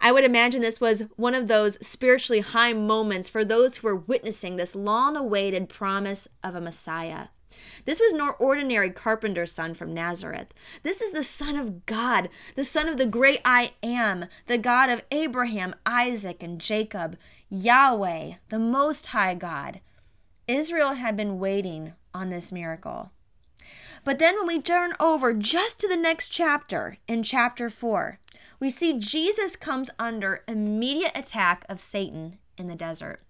I 0.00 0.12
would 0.12 0.24
imagine 0.24 0.62
this 0.62 0.80
was 0.80 1.02
one 1.16 1.34
of 1.34 1.46
those 1.46 1.76
spiritually 1.86 2.40
high 2.40 2.72
moments 2.72 3.28
for 3.28 3.44
those 3.44 3.76
who 3.76 3.88
were 3.88 3.96
witnessing 3.96 4.56
this 4.56 4.74
long 4.74 5.14
awaited 5.14 5.68
promise 5.68 6.26
of 6.42 6.54
a 6.54 6.60
Messiah. 6.62 7.26
This 7.84 8.00
was 8.00 8.14
no 8.14 8.30
ordinary 8.38 8.88
carpenter's 8.88 9.52
son 9.52 9.74
from 9.74 9.92
Nazareth. 9.92 10.54
This 10.84 11.02
is 11.02 11.12
the 11.12 11.22
Son 11.22 11.54
of 11.54 11.84
God, 11.84 12.30
the 12.54 12.64
Son 12.64 12.88
of 12.88 12.96
the 12.96 13.04
great 13.04 13.42
I 13.44 13.72
am, 13.82 14.24
the 14.46 14.56
God 14.56 14.88
of 14.88 15.04
Abraham, 15.10 15.74
Isaac, 15.84 16.42
and 16.42 16.58
Jacob, 16.58 17.18
Yahweh, 17.50 18.36
the 18.48 18.58
Most 18.58 19.08
High 19.08 19.34
God. 19.34 19.80
Israel 20.48 20.94
had 20.94 21.16
been 21.16 21.40
waiting 21.40 21.92
on 22.16 22.30
this 22.30 22.50
miracle. 22.50 23.10
But 24.04 24.18
then 24.18 24.36
when 24.36 24.46
we 24.46 24.62
turn 24.62 24.94
over 24.98 25.32
just 25.32 25.78
to 25.80 25.88
the 25.88 25.96
next 25.96 26.28
chapter, 26.28 26.98
in 27.06 27.22
chapter 27.22 27.68
4, 27.68 28.18
we 28.58 28.70
see 28.70 28.98
Jesus 28.98 29.56
comes 29.56 29.90
under 29.98 30.42
immediate 30.48 31.12
attack 31.14 31.64
of 31.68 31.80
Satan 31.80 32.38
in 32.56 32.68
the 32.68 32.74
desert. 32.74 33.20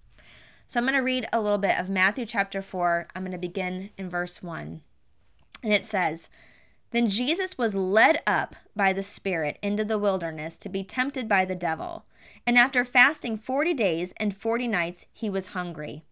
So 0.69 0.79
I'm 0.79 0.87
going 0.87 0.95
to 0.95 1.03
read 1.03 1.27
a 1.33 1.41
little 1.41 1.59
bit 1.59 1.79
of 1.79 1.89
Matthew 1.89 2.27
chapter 2.27 2.63
4. 2.63 3.09
I'm 3.15 3.23
going 3.23 3.33
to 3.33 3.39
begin 3.39 3.91
in 3.97 4.11
verse 4.11 4.43
1. 4.43 4.83
And 5.63 5.73
it 5.73 5.85
says, 5.85 6.29
Then 6.91 7.09
Jesus 7.09 7.57
was 7.57 7.75
led 7.75 8.19
up 8.27 8.55
by 8.75 8.93
the 8.93 9.03
Spirit 9.03 9.59
into 9.63 9.85
the 9.85 9.99
wilderness 9.99 10.59
to 10.59 10.69
be 10.69 10.85
tempted 10.85 11.29
by 11.29 11.45
the 11.45 11.55
devil. 11.55 12.05
And 12.47 12.59
after 12.59 12.85
fasting 12.85 13.39
40 13.39 13.75
days 13.75 14.13
and 14.19 14.37
40 14.37 14.69
nights, 14.69 15.07
he 15.13 15.31
was 15.31 15.49
hungry. 15.49 16.05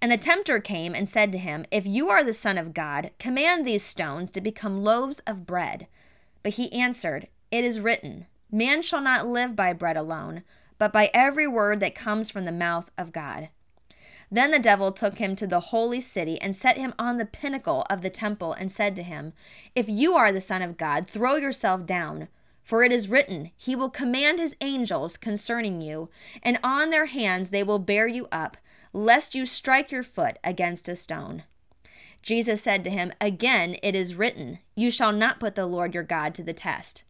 And 0.00 0.10
the 0.10 0.16
tempter 0.16 0.60
came 0.60 0.94
and 0.94 1.08
said 1.08 1.32
to 1.32 1.38
him, 1.38 1.66
If 1.70 1.86
you 1.86 2.08
are 2.10 2.24
the 2.24 2.32
Son 2.32 2.58
of 2.58 2.74
God, 2.74 3.10
command 3.18 3.66
these 3.66 3.82
stones 3.82 4.30
to 4.32 4.40
become 4.40 4.82
loaves 4.82 5.20
of 5.26 5.46
bread. 5.46 5.86
But 6.42 6.54
he 6.54 6.72
answered, 6.72 7.28
It 7.50 7.64
is 7.64 7.80
written, 7.80 8.26
Man 8.50 8.82
shall 8.82 9.00
not 9.00 9.26
live 9.26 9.56
by 9.56 9.72
bread 9.72 9.96
alone, 9.96 10.42
but 10.78 10.92
by 10.92 11.10
every 11.14 11.46
word 11.46 11.80
that 11.80 11.94
comes 11.94 12.30
from 12.30 12.44
the 12.44 12.52
mouth 12.52 12.90
of 12.98 13.12
God. 13.12 13.48
Then 14.30 14.50
the 14.50 14.58
devil 14.58 14.90
took 14.90 15.18
him 15.18 15.36
to 15.36 15.46
the 15.46 15.60
holy 15.60 16.00
city 16.00 16.40
and 16.40 16.56
set 16.56 16.76
him 16.76 16.92
on 16.98 17.18
the 17.18 17.24
pinnacle 17.24 17.86
of 17.88 18.02
the 18.02 18.10
temple 18.10 18.52
and 18.52 18.70
said 18.72 18.96
to 18.96 19.02
him, 19.02 19.32
If 19.74 19.88
you 19.88 20.14
are 20.14 20.32
the 20.32 20.40
Son 20.40 20.62
of 20.62 20.76
God, 20.76 21.08
throw 21.08 21.36
yourself 21.36 21.86
down. 21.86 22.28
For 22.64 22.82
it 22.82 22.92
is 22.92 23.08
written, 23.08 23.50
He 23.56 23.76
will 23.76 23.90
command 23.90 24.38
His 24.38 24.56
angels 24.60 25.16
concerning 25.18 25.82
you, 25.82 26.08
and 26.42 26.58
on 26.64 26.90
their 26.90 27.06
hands 27.06 27.50
they 27.50 27.62
will 27.62 27.78
bear 27.78 28.06
you 28.06 28.26
up, 28.32 28.56
lest 28.94 29.34
you 29.34 29.44
strike 29.44 29.90
your 29.90 30.04
foot 30.04 30.38
against 30.42 30.88
a 30.88 30.96
stone. 30.96 31.42
Jesus 32.22 32.62
said 32.62 32.84
to 32.84 32.90
him, 32.90 33.12
Again 33.20 33.76
it 33.82 33.94
is 33.94 34.14
written, 34.14 34.60
You 34.74 34.90
shall 34.90 35.12
not 35.12 35.40
put 35.40 35.56
the 35.56 35.66
Lord 35.66 35.92
your 35.92 36.04
God 36.04 36.34
to 36.36 36.42
the 36.42 36.54
test. 36.54 37.02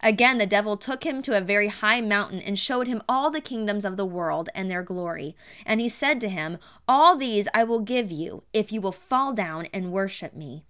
Again, 0.00 0.38
the 0.38 0.46
devil 0.46 0.76
took 0.76 1.04
him 1.04 1.22
to 1.22 1.36
a 1.36 1.40
very 1.40 1.68
high 1.68 2.00
mountain 2.00 2.40
and 2.40 2.56
showed 2.56 2.86
him 2.86 3.02
all 3.08 3.30
the 3.30 3.40
kingdoms 3.40 3.84
of 3.84 3.96
the 3.96 4.06
world 4.06 4.48
and 4.54 4.70
their 4.70 4.82
glory. 4.82 5.34
And 5.66 5.80
he 5.80 5.88
said 5.88 6.20
to 6.20 6.28
him, 6.28 6.58
All 6.86 7.16
these 7.16 7.48
I 7.52 7.64
will 7.64 7.80
give 7.80 8.12
you, 8.12 8.44
if 8.52 8.70
you 8.70 8.80
will 8.80 8.92
fall 8.92 9.34
down 9.34 9.66
and 9.72 9.90
worship 9.90 10.34
me. 10.34 10.64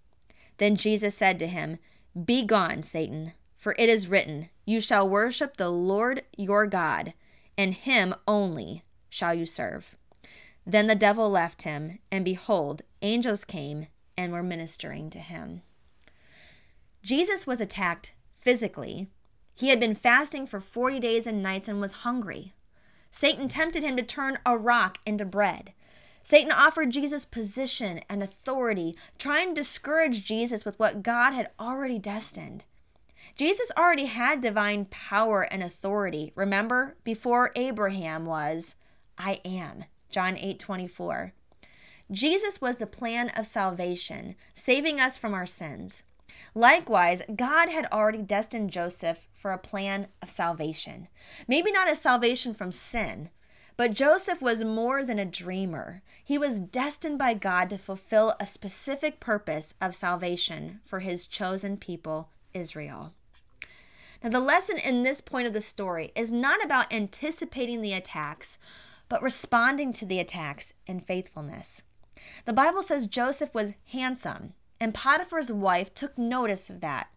Then 0.57 0.77
Jesus 0.77 1.15
said 1.15 1.39
to 1.41 1.47
him, 1.47 1.79
Be 2.25 2.43
gone, 2.43 2.83
Satan, 2.83 3.33
for 3.59 3.77
it 3.79 3.91
is 3.91 4.09
written, 4.09 4.49
You 4.65 4.81
shall 4.81 5.07
worship 5.07 5.59
the 5.59 5.69
Lord 5.69 6.23
your 6.37 6.67
God, 6.67 7.13
and 7.59 7.75
him 7.75 8.15
only 8.27 8.83
shall 9.11 9.35
you 9.35 9.45
serve. 9.45 9.95
Then 10.69 10.87
the 10.87 10.95
devil 10.95 11.29
left 11.29 11.63
him, 11.63 11.99
and 12.13 12.25
behold, 12.25 12.83
angels 13.03 13.45
came 13.45 13.89
and 14.17 14.33
were 14.33 14.43
ministering 14.43 15.11
to 15.11 15.19
him. 15.19 15.63
Jesus 17.03 17.47
was 17.47 17.61
attacked 17.61 18.13
physically 18.37 19.09
he 19.59 19.71
had 19.71 19.81
been 19.81 19.97
fasting 19.97 20.47
for 20.47 20.61
40 20.61 21.01
days 21.01 21.27
and 21.27 21.43
nights 21.43 21.67
and 21.67 21.81
was 21.81 22.05
hungry. 22.05 22.55
Satan 23.11 23.49
tempted 23.49 23.83
him 23.83 23.97
to 23.97 24.05
turn 24.05 24.39
a 24.47 24.57
rock 24.57 24.99
into 25.05 25.25
bread. 25.25 25.73
Satan 26.23 26.53
offered 26.53 26.93
Jesus 26.93 27.25
position 27.25 28.01
and 28.09 28.23
authority, 28.23 28.97
trying 29.19 29.49
to 29.49 29.61
discourage 29.61 30.25
Jesus 30.25 30.65
with 30.65 30.79
what 30.79 31.03
God 31.03 31.33
had 31.33 31.51
already 31.59 31.99
destined. 31.99 32.63
Jesus 33.35 33.73
already 33.77 34.05
had 34.05 34.41
divine 34.41 34.85
power 34.85 35.43
and 35.43 35.65
authority. 35.65 36.31
Remember, 36.37 36.97
before 37.03 37.51
Abraham 37.57 38.27
was, 38.27 38.77
I 39.19 39.41
am. 39.45 39.87
John 40.11 40.37
8 40.37 40.59
24. 40.59 41.33
Jesus 42.11 42.61
was 42.61 42.77
the 42.77 42.87
plan 42.87 43.29
of 43.31 43.47
salvation, 43.47 44.35
saving 44.55 44.99
us 44.99 45.19
from 45.19 45.35
our 45.35 45.47
sins. 45.47 46.03
Likewise, 46.55 47.23
God 47.35 47.69
had 47.69 47.87
already 47.87 48.23
destined 48.23 48.71
Joseph 48.71 49.27
for 49.35 49.51
a 49.51 49.59
plan 49.59 50.09
of 50.23 50.31
salvation. 50.31 51.09
Maybe 51.47 51.71
not 51.71 51.91
a 51.91 51.97
salvation 51.97 52.55
from 52.55 52.73
sin, 52.73 53.31
but 53.77 53.93
Joseph 53.93 54.41
was 54.41 54.65
more 54.65 55.05
than 55.05 55.19
a 55.19 55.25
dreamer. 55.25 56.03
He 56.25 56.39
was 56.39 56.59
destined 56.59 57.19
by 57.19 57.35
God 57.35 57.71
to 57.71 57.79
fulfill 57.79 58.35
a 58.41 58.47
specific 58.47 59.21
purpose 59.21 59.75
of 59.81 59.95
salvation 59.95 60.81
for 60.85 61.01
his 61.01 61.27
chosen 61.27 61.77
people, 61.77 62.31
Israel. 62.55 63.13
Now, 64.23 64.31
the 64.31 64.41
lesson 64.41 64.79
in 64.79 65.05
this 65.05 65.21
point 65.21 65.47
of 65.47 65.53
the 65.53 65.61
story 65.61 66.11
is 66.17 66.33
not 66.33 66.65
about 66.65 66.93
anticipating 66.93 67.83
the 67.83 67.93
attacks, 67.93 68.59
but 69.09 69.23
responding 69.23 69.93
to 69.95 70.05
the 70.05 70.19
attacks 70.19 70.75
in 70.87 71.01
faithfulness. 71.01 71.83
The 72.45 72.53
Bible 72.53 72.83
says 72.83 73.07
Joseph 73.07 73.55
was 73.55 73.73
handsome, 73.93 74.55
and 74.81 74.95
Potiphar's 74.95 75.53
wife 75.53 75.95
took 75.95 76.17
notice 76.17 76.71
of 76.71 76.81
that. 76.81 77.09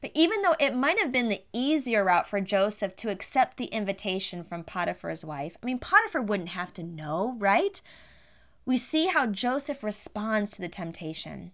But 0.00 0.10
even 0.14 0.42
though 0.42 0.54
it 0.60 0.74
might 0.74 0.98
have 0.98 1.10
been 1.10 1.28
the 1.28 1.42
easier 1.52 2.04
route 2.04 2.28
for 2.28 2.40
Joseph 2.40 2.94
to 2.96 3.10
accept 3.10 3.56
the 3.56 3.66
invitation 3.66 4.44
from 4.44 4.64
Potiphar's 4.64 5.24
wife, 5.24 5.56
I 5.62 5.66
mean, 5.66 5.78
Potiphar 5.78 6.20
wouldn't 6.20 6.50
have 6.50 6.72
to 6.74 6.82
know, 6.82 7.36
right? 7.38 7.80
We 8.66 8.76
see 8.76 9.06
how 9.06 9.26
Joseph 9.26 9.82
responds 9.82 10.50
to 10.52 10.60
the 10.60 10.68
temptation. 10.68 11.52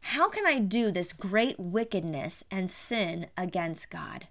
How 0.00 0.28
can 0.28 0.46
I 0.46 0.58
do 0.58 0.90
this 0.90 1.12
great 1.12 1.58
wickedness 1.58 2.44
and 2.50 2.70
sin 2.70 3.26
against 3.36 3.90
God? 3.90 4.28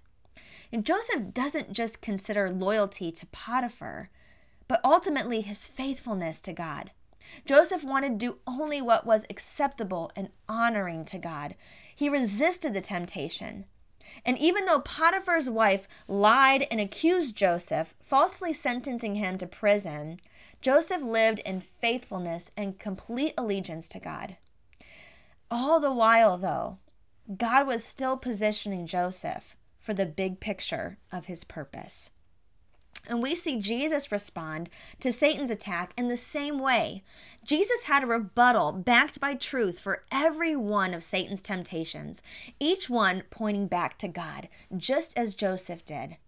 And 0.72 0.84
Joseph 0.84 1.32
doesn't 1.32 1.72
just 1.72 2.02
consider 2.02 2.50
loyalty 2.50 3.10
to 3.12 3.26
Potiphar, 3.26 4.10
but 4.68 4.80
ultimately 4.84 5.40
his 5.40 5.66
faithfulness 5.66 6.40
to 6.42 6.52
God. 6.52 6.90
Joseph 7.44 7.84
wanted 7.84 8.20
to 8.20 8.26
do 8.26 8.38
only 8.46 8.80
what 8.80 9.06
was 9.06 9.26
acceptable 9.28 10.10
and 10.14 10.28
honoring 10.48 11.04
to 11.06 11.18
God. 11.18 11.54
He 11.94 12.08
resisted 12.08 12.74
the 12.74 12.80
temptation. 12.80 13.64
And 14.24 14.38
even 14.38 14.64
though 14.64 14.80
Potiphar's 14.80 15.50
wife 15.50 15.86
lied 16.06 16.66
and 16.70 16.80
accused 16.80 17.36
Joseph, 17.36 17.94
falsely 18.02 18.52
sentencing 18.52 19.16
him 19.16 19.36
to 19.38 19.46
prison, 19.46 20.20
Joseph 20.60 21.02
lived 21.02 21.40
in 21.40 21.60
faithfulness 21.60 22.50
and 22.56 22.78
complete 22.78 23.34
allegiance 23.36 23.88
to 23.88 24.00
God. 24.00 24.36
All 25.50 25.80
the 25.80 25.92
while, 25.92 26.36
though, 26.36 26.78
God 27.36 27.66
was 27.66 27.84
still 27.84 28.16
positioning 28.16 28.86
Joseph 28.86 29.56
for 29.80 29.94
the 29.94 30.06
big 30.06 30.40
picture 30.40 30.98
of 31.12 31.26
his 31.26 31.44
purpose. 31.44 32.10
And 33.08 33.22
we 33.22 33.34
see 33.34 33.58
Jesus 33.58 34.12
respond 34.12 34.68
to 35.00 35.10
Satan's 35.10 35.50
attack 35.50 35.94
in 35.96 36.08
the 36.08 36.16
same 36.16 36.58
way. 36.58 37.02
Jesus 37.44 37.84
had 37.84 38.02
a 38.02 38.06
rebuttal 38.06 38.72
backed 38.72 39.18
by 39.18 39.34
truth 39.34 39.80
for 39.80 40.04
every 40.12 40.54
one 40.54 40.92
of 40.92 41.02
Satan's 41.02 41.40
temptations, 41.40 42.22
each 42.60 42.90
one 42.90 43.22
pointing 43.30 43.66
back 43.66 43.96
to 43.98 44.08
God, 44.08 44.48
just 44.76 45.16
as 45.16 45.34
Joseph 45.34 45.84
did. 45.84 46.18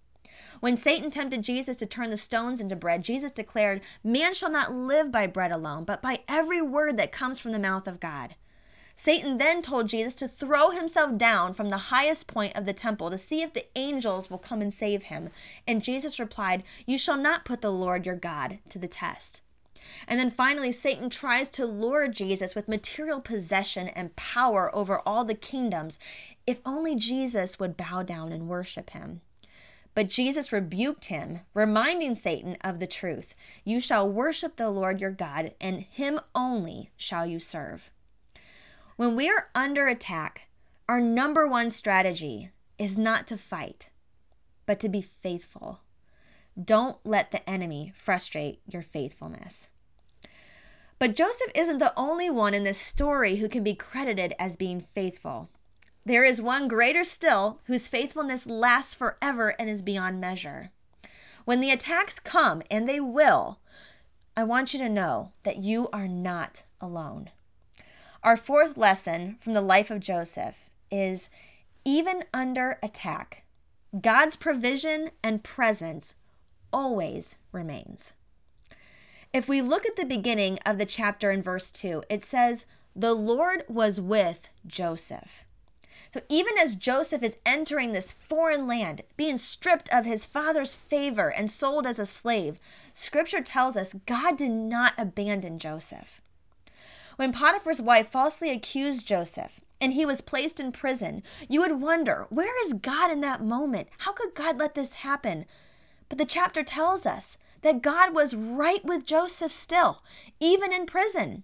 When 0.61 0.77
Satan 0.77 1.11
tempted 1.11 1.43
Jesus 1.43 1.77
to 1.77 1.87
turn 1.87 2.11
the 2.11 2.17
stones 2.17 2.61
into 2.61 2.77
bread, 2.77 3.05
Jesus 3.05 3.31
declared, 3.31 3.83
Man 4.03 4.33
shall 4.35 4.51
not 4.51 4.75
live 4.75 5.13
by 5.13 5.27
bread 5.27 5.53
alone, 5.53 5.85
but 5.85 6.03
by 6.03 6.21
every 6.29 6.63
word 6.63 6.97
that 6.97 7.13
comes 7.13 7.39
from 7.39 7.53
the 7.53 7.59
mouth 7.59 7.87
of 7.87 8.01
God. 8.01 8.35
Satan 9.03 9.39
then 9.39 9.63
told 9.63 9.89
Jesus 9.89 10.15
to 10.17 10.29
throw 10.29 10.73
himself 10.73 11.17
down 11.17 11.55
from 11.55 11.71
the 11.71 11.89
highest 11.89 12.27
point 12.27 12.55
of 12.55 12.67
the 12.67 12.75
temple 12.75 13.09
to 13.09 13.17
see 13.17 13.41
if 13.41 13.55
the 13.55 13.65
angels 13.75 14.29
will 14.29 14.37
come 14.37 14.61
and 14.61 14.71
save 14.71 15.05
him. 15.05 15.31
And 15.67 15.83
Jesus 15.83 16.19
replied, 16.19 16.65
You 16.85 16.99
shall 16.99 17.17
not 17.17 17.47
put 17.47 17.63
the 17.63 17.73
Lord 17.73 18.05
your 18.05 18.15
God 18.15 18.59
to 18.69 18.79
the 18.79 18.87
test. 18.87 19.41
And 20.07 20.21
then 20.21 20.31
finally, 20.31 20.71
Satan 20.71 21.09
tries 21.09 21.49
to 21.49 21.65
lure 21.65 22.09
Jesus 22.09 22.55
with 22.55 22.69
material 22.69 23.23
possession 23.23 23.89
and 23.89 24.17
power 24.17 24.71
over 24.77 25.01
all 25.09 25.25
the 25.25 25.35
kingdoms, 25.35 25.99
if 26.47 26.61
only 26.67 26.95
Jesus 26.95 27.59
would 27.59 27.79
bow 27.79 28.03
down 28.03 28.33
and 28.33 28.51
worship 28.51 28.91
him. 28.91 29.23
But 29.95 30.09
Jesus 30.09 30.53
rebuked 30.53 31.07
him, 31.07 31.41
reminding 31.55 32.17
Satan 32.17 32.59
of 32.61 32.81
the 32.81 32.87
truth 32.87 33.35
You 33.65 33.81
shall 33.81 34.07
worship 34.07 34.57
the 34.57 34.69
Lord 34.69 35.01
your 35.01 35.11
God, 35.11 35.55
and 35.59 35.81
him 35.81 36.21
only 36.35 36.91
shall 36.99 37.25
you 37.25 37.41
serve. 37.41 37.89
When 39.01 39.17
we 39.17 39.31
are 39.31 39.49
under 39.55 39.89
attack, 39.89 40.49
our 40.87 41.01
number 41.01 41.49
one 41.49 41.71
strategy 41.71 42.51
is 42.79 42.99
not 42.99 43.27
to 43.29 43.39
fight, 43.39 43.89
but 44.67 44.79
to 44.81 44.91
be 44.91 45.01
faithful. 45.01 45.81
Don't 46.63 46.99
let 47.03 47.31
the 47.31 47.49
enemy 47.49 47.95
frustrate 47.97 48.61
your 48.67 48.83
faithfulness. 48.83 49.71
But 50.99 51.17
Joseph 51.17 51.51
isn't 51.55 51.79
the 51.79 51.95
only 51.97 52.29
one 52.29 52.53
in 52.53 52.65
this 52.65 52.77
story 52.77 53.37
who 53.37 53.49
can 53.49 53.65
be 53.65 53.73
credited 53.73 54.35
as 54.39 54.55
being 54.55 54.85
faithful. 54.95 55.49
There 56.05 56.23
is 56.23 56.43
one 56.43 56.69
greater 56.69 57.03
still 57.03 57.61
whose 57.65 57.89
faithfulness 57.89 58.47
lasts 58.47 58.95
forever 58.95 59.55
and 59.59 59.71
is 59.71 59.81
beyond 59.81 60.21
measure. 60.21 60.73
When 61.47 61.61
the 61.61 61.71
attacks 61.71 62.19
come, 62.19 62.61
and 62.71 62.87
they 62.87 63.01
will, 63.01 63.61
I 64.37 64.45
want 64.45 64.75
you 64.75 64.79
to 64.81 64.91
know 64.91 65.33
that 65.45 65.57
you 65.57 65.89
are 65.91 66.07
not 66.07 66.65
alone. 66.83 67.31
Our 68.23 68.37
fourth 68.37 68.77
lesson 68.77 69.37
from 69.41 69.55
the 69.55 69.63
life 69.63 69.91
of 69.91 70.01
Joseph 70.01 70.69
is 70.91 71.31
even 71.87 72.25
under 72.35 72.79
attack, 72.83 73.45
God's 73.99 74.37
provision 74.37 75.11
and 75.25 75.43
presence 75.43 76.15
always 76.71 77.37
remains. 77.51 78.13
If 79.33 79.49
we 79.49 79.63
look 79.63 79.87
at 79.87 79.97
the 79.97 80.05
beginning 80.05 80.59
of 80.67 80.77
the 80.77 80.85
chapter 80.85 81.31
in 81.31 81.43
verse 81.43 81.71
2, 81.71 82.03
it 82.11 82.23
says, 82.23 82.67
The 82.95 83.15
Lord 83.15 83.65
was 83.69 84.03
with 84.03 84.49
Joseph. 84.67 85.45
So 86.13 86.21
even 86.29 86.59
as 86.59 86.77
Joseph 86.77 87.23
is 87.23 87.39
entering 87.47 87.93
this 87.93 88.13
foreign 88.13 88.67
land, 88.67 89.03
being 89.17 89.39
stripped 89.39 89.89
of 89.91 90.05
his 90.05 90.27
father's 90.27 90.75
favor 90.75 91.29
and 91.29 91.51
sold 91.51 91.87
as 91.87 91.99
a 91.99 92.05
slave, 92.05 92.59
scripture 92.93 93.41
tells 93.41 93.79
us 93.79 93.95
God 94.07 94.37
did 94.37 94.51
not 94.51 94.93
abandon 94.99 95.59
Joseph. 95.59 96.21
When 97.21 97.35
Potiphar's 97.35 97.83
wife 97.83 98.09
falsely 98.09 98.51
accused 98.51 99.07
Joseph 99.07 99.61
and 99.79 99.93
he 99.93 100.07
was 100.07 100.23
placed 100.23 100.59
in 100.59 100.73
prison, 100.73 101.23
you 101.51 101.61
would 101.61 101.79
wonder, 101.79 102.27
where 102.31 102.59
is 102.65 102.73
God 102.73 103.11
in 103.11 103.21
that 103.21 103.45
moment? 103.45 103.89
How 103.99 104.13
could 104.15 104.35
God 104.35 104.59
let 104.59 104.75
this 104.75 104.95
happen? 104.95 105.45
But 106.09 106.17
the 106.17 106.25
chapter 106.25 106.63
tells 106.63 107.05
us 107.05 107.37
that 107.61 107.83
God 107.83 108.15
was 108.15 108.35
right 108.35 108.83
with 108.83 109.05
Joseph 109.05 109.53
still, 109.53 110.03
even 110.41 110.73
in 110.73 110.87
prison. 110.87 111.43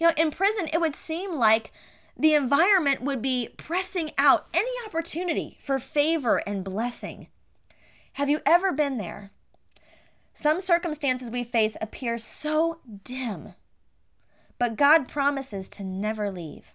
You 0.00 0.06
know, 0.06 0.14
in 0.16 0.30
prison, 0.30 0.70
it 0.72 0.80
would 0.80 0.94
seem 0.94 1.36
like 1.36 1.70
the 2.18 2.32
environment 2.32 3.02
would 3.02 3.20
be 3.20 3.50
pressing 3.58 4.12
out 4.16 4.46
any 4.54 4.72
opportunity 4.86 5.58
for 5.60 5.78
favor 5.78 6.38
and 6.46 6.64
blessing. 6.64 7.28
Have 8.14 8.30
you 8.30 8.40
ever 8.46 8.72
been 8.72 8.96
there? 8.96 9.32
Some 10.32 10.62
circumstances 10.62 11.30
we 11.30 11.44
face 11.44 11.76
appear 11.82 12.16
so 12.16 12.78
dim 13.04 13.52
but 14.64 14.76
God 14.76 15.08
promises 15.08 15.68
to 15.68 15.84
never 15.84 16.30
leave. 16.30 16.72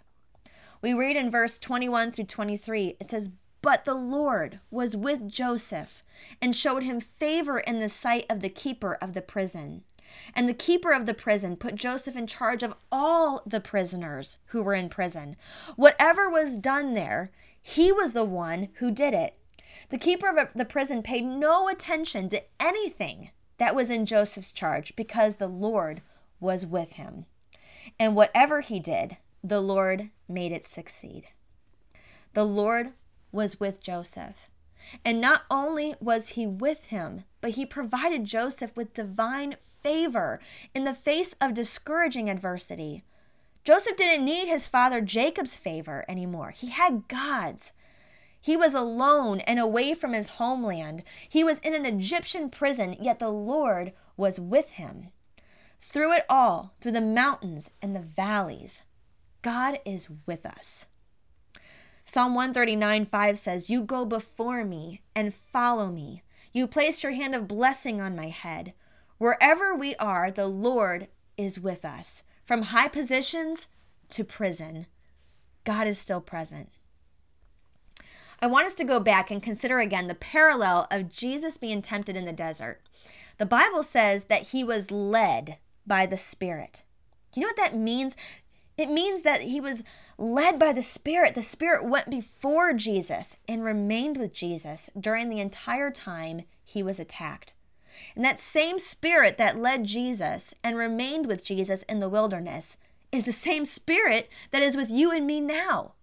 We 0.79 0.93
read 0.93 1.15
in 1.15 1.31
verse 1.31 1.57
21 1.57 2.11
through 2.11 2.25
23, 2.25 2.97
it 2.99 3.09
says, 3.09 3.31
But 3.63 3.83
the 3.83 3.95
Lord 3.95 4.59
was 4.69 4.95
with 4.95 5.27
Joseph 5.27 6.03
and 6.39 6.55
showed 6.55 6.83
him 6.83 6.99
favor 6.99 7.57
in 7.57 7.79
the 7.79 7.89
sight 7.89 8.27
of 8.29 8.41
the 8.41 8.49
keeper 8.49 8.93
of 9.01 9.13
the 9.13 9.23
prison. 9.23 9.85
And 10.35 10.47
the 10.47 10.53
keeper 10.53 10.91
of 10.91 11.07
the 11.07 11.15
prison 11.15 11.57
put 11.57 11.73
Joseph 11.73 12.15
in 12.15 12.27
charge 12.27 12.61
of 12.61 12.75
all 12.91 13.41
the 13.43 13.59
prisoners 13.59 14.37
who 14.49 14.61
were 14.61 14.75
in 14.75 14.89
prison. 14.89 15.35
Whatever 15.75 16.29
was 16.29 16.59
done 16.59 16.93
there, 16.93 17.31
he 17.59 17.91
was 17.91 18.13
the 18.13 18.23
one 18.23 18.69
who 18.75 18.91
did 18.91 19.15
it. 19.15 19.33
The 19.89 19.97
keeper 19.97 20.27
of 20.27 20.49
the 20.53 20.63
prison 20.63 21.01
paid 21.01 21.25
no 21.25 21.67
attention 21.67 22.29
to 22.29 22.43
anything 22.59 23.31
that 23.57 23.73
was 23.73 23.89
in 23.89 24.05
Joseph's 24.05 24.51
charge 24.51 24.95
because 24.95 25.37
the 25.37 25.47
Lord 25.47 26.03
was 26.39 26.67
with 26.67 26.93
him. 26.93 27.25
And 27.99 28.15
whatever 28.15 28.61
he 28.61 28.79
did, 28.79 29.17
the 29.43 29.59
Lord 29.59 30.09
made 30.27 30.51
it 30.51 30.65
succeed. 30.65 31.27
The 32.33 32.45
Lord 32.45 32.93
was 33.31 33.59
with 33.59 33.81
Joseph. 33.81 34.49
And 35.03 35.19
not 35.19 35.43
only 35.51 35.95
was 35.99 36.29
he 36.29 36.47
with 36.47 36.85
him, 36.85 37.25
but 37.41 37.51
he 37.51 37.65
provided 37.65 38.25
Joseph 38.25 38.75
with 38.75 38.93
divine 38.93 39.55
favor 39.83 40.39
in 40.73 40.83
the 40.85 40.93
face 40.93 41.35
of 41.41 41.53
discouraging 41.53 42.29
adversity. 42.29 43.03
Joseph 43.63 43.97
didn't 43.97 44.25
need 44.25 44.47
his 44.47 44.67
father 44.67 45.01
Jacob's 45.01 45.55
favor 45.55 46.05
anymore, 46.07 46.51
he 46.51 46.69
had 46.69 47.07
God's. 47.07 47.73
He 48.41 48.55
was 48.55 48.73
alone 48.73 49.41
and 49.41 49.59
away 49.59 49.93
from 49.93 50.13
his 50.13 50.29
homeland. 50.29 51.03
He 51.27 51.43
was 51.43 51.59
in 51.59 51.75
an 51.75 51.85
Egyptian 51.85 52.49
prison, 52.49 52.95
yet 52.99 53.19
the 53.19 53.29
Lord 53.29 53.91
was 54.15 54.39
with 54.39 54.71
him. 54.71 55.09
Through 55.79 56.13
it 56.13 56.25
all, 56.29 56.73
through 56.81 56.91
the 56.91 57.01
mountains 57.01 57.69
and 57.81 57.95
the 57.95 58.01
valleys, 58.01 58.83
God 59.41 59.79
is 59.85 60.07
with 60.25 60.45
us. 60.45 60.85
Psalm 62.05 62.33
139 62.33 63.05
5 63.05 63.37
says, 63.37 63.69
You 63.69 63.81
go 63.81 64.03
before 64.05 64.65
me 64.65 65.01
and 65.15 65.33
follow 65.33 65.87
me. 65.87 66.23
You 66.51 66.67
place 66.67 67.03
your 67.03 67.11
hand 67.13 67.35
of 67.35 67.47
blessing 67.47 68.01
on 68.01 68.15
my 68.15 68.29
head. 68.29 68.73
Wherever 69.17 69.75
we 69.75 69.95
are, 69.95 70.31
the 70.31 70.47
Lord 70.47 71.07
is 71.37 71.59
with 71.59 71.85
us. 71.85 72.23
From 72.43 72.63
high 72.63 72.87
positions 72.87 73.67
to 74.09 74.23
prison, 74.23 74.87
God 75.63 75.87
is 75.87 75.99
still 75.99 76.21
present. 76.21 76.69
I 78.41 78.47
want 78.47 78.65
us 78.65 78.73
to 78.75 78.83
go 78.83 78.99
back 78.99 79.29
and 79.29 79.43
consider 79.43 79.79
again 79.79 80.07
the 80.07 80.15
parallel 80.15 80.87
of 80.89 81.11
Jesus 81.11 81.57
being 81.57 81.81
tempted 81.81 82.15
in 82.15 82.25
the 82.25 82.33
desert. 82.33 82.81
The 83.37 83.45
Bible 83.45 83.83
says 83.83 84.25
that 84.25 84.49
he 84.49 84.63
was 84.63 84.89
led 84.89 85.57
by 85.89 86.05
the 86.05 86.15
Spirit. 86.15 86.83
You 87.35 87.41
know 87.41 87.49
what 87.49 87.57
that 87.57 87.75
means? 87.75 88.15
It 88.77 88.89
means 88.89 89.23
that 89.23 89.41
he 89.41 89.59
was 89.59 89.83
led 90.17 90.57
by 90.57 90.71
the 90.71 90.81
Spirit. 90.81 91.35
The 91.35 91.41
Spirit 91.41 91.83
went 91.83 92.09
before 92.09 92.71
Jesus 92.71 93.35
and 93.45 93.65
remained 93.65 94.15
with 94.15 94.33
Jesus 94.33 94.89
during 94.97 95.29
the 95.29 95.41
entire 95.41 95.91
time 95.91 96.43
he 96.63 96.81
was 96.81 96.97
attacked. 96.97 97.53
And 98.15 98.23
that 98.23 98.39
same 98.39 98.79
spirit 98.79 99.37
that 99.37 99.59
led 99.59 99.83
Jesus 99.83 100.53
and 100.63 100.77
remained 100.77 101.27
with 101.27 101.43
Jesus 101.43 101.83
in 101.83 101.99
the 101.99 102.07
wilderness 102.07 102.77
is 103.11 103.25
the 103.25 103.31
same 103.31 103.65
spirit 103.65 104.29
that 104.51 104.61
is 104.61 104.77
with 104.77 104.89
you 104.89 105.11
and 105.11 105.27
me 105.27 105.41
now. 105.41 105.93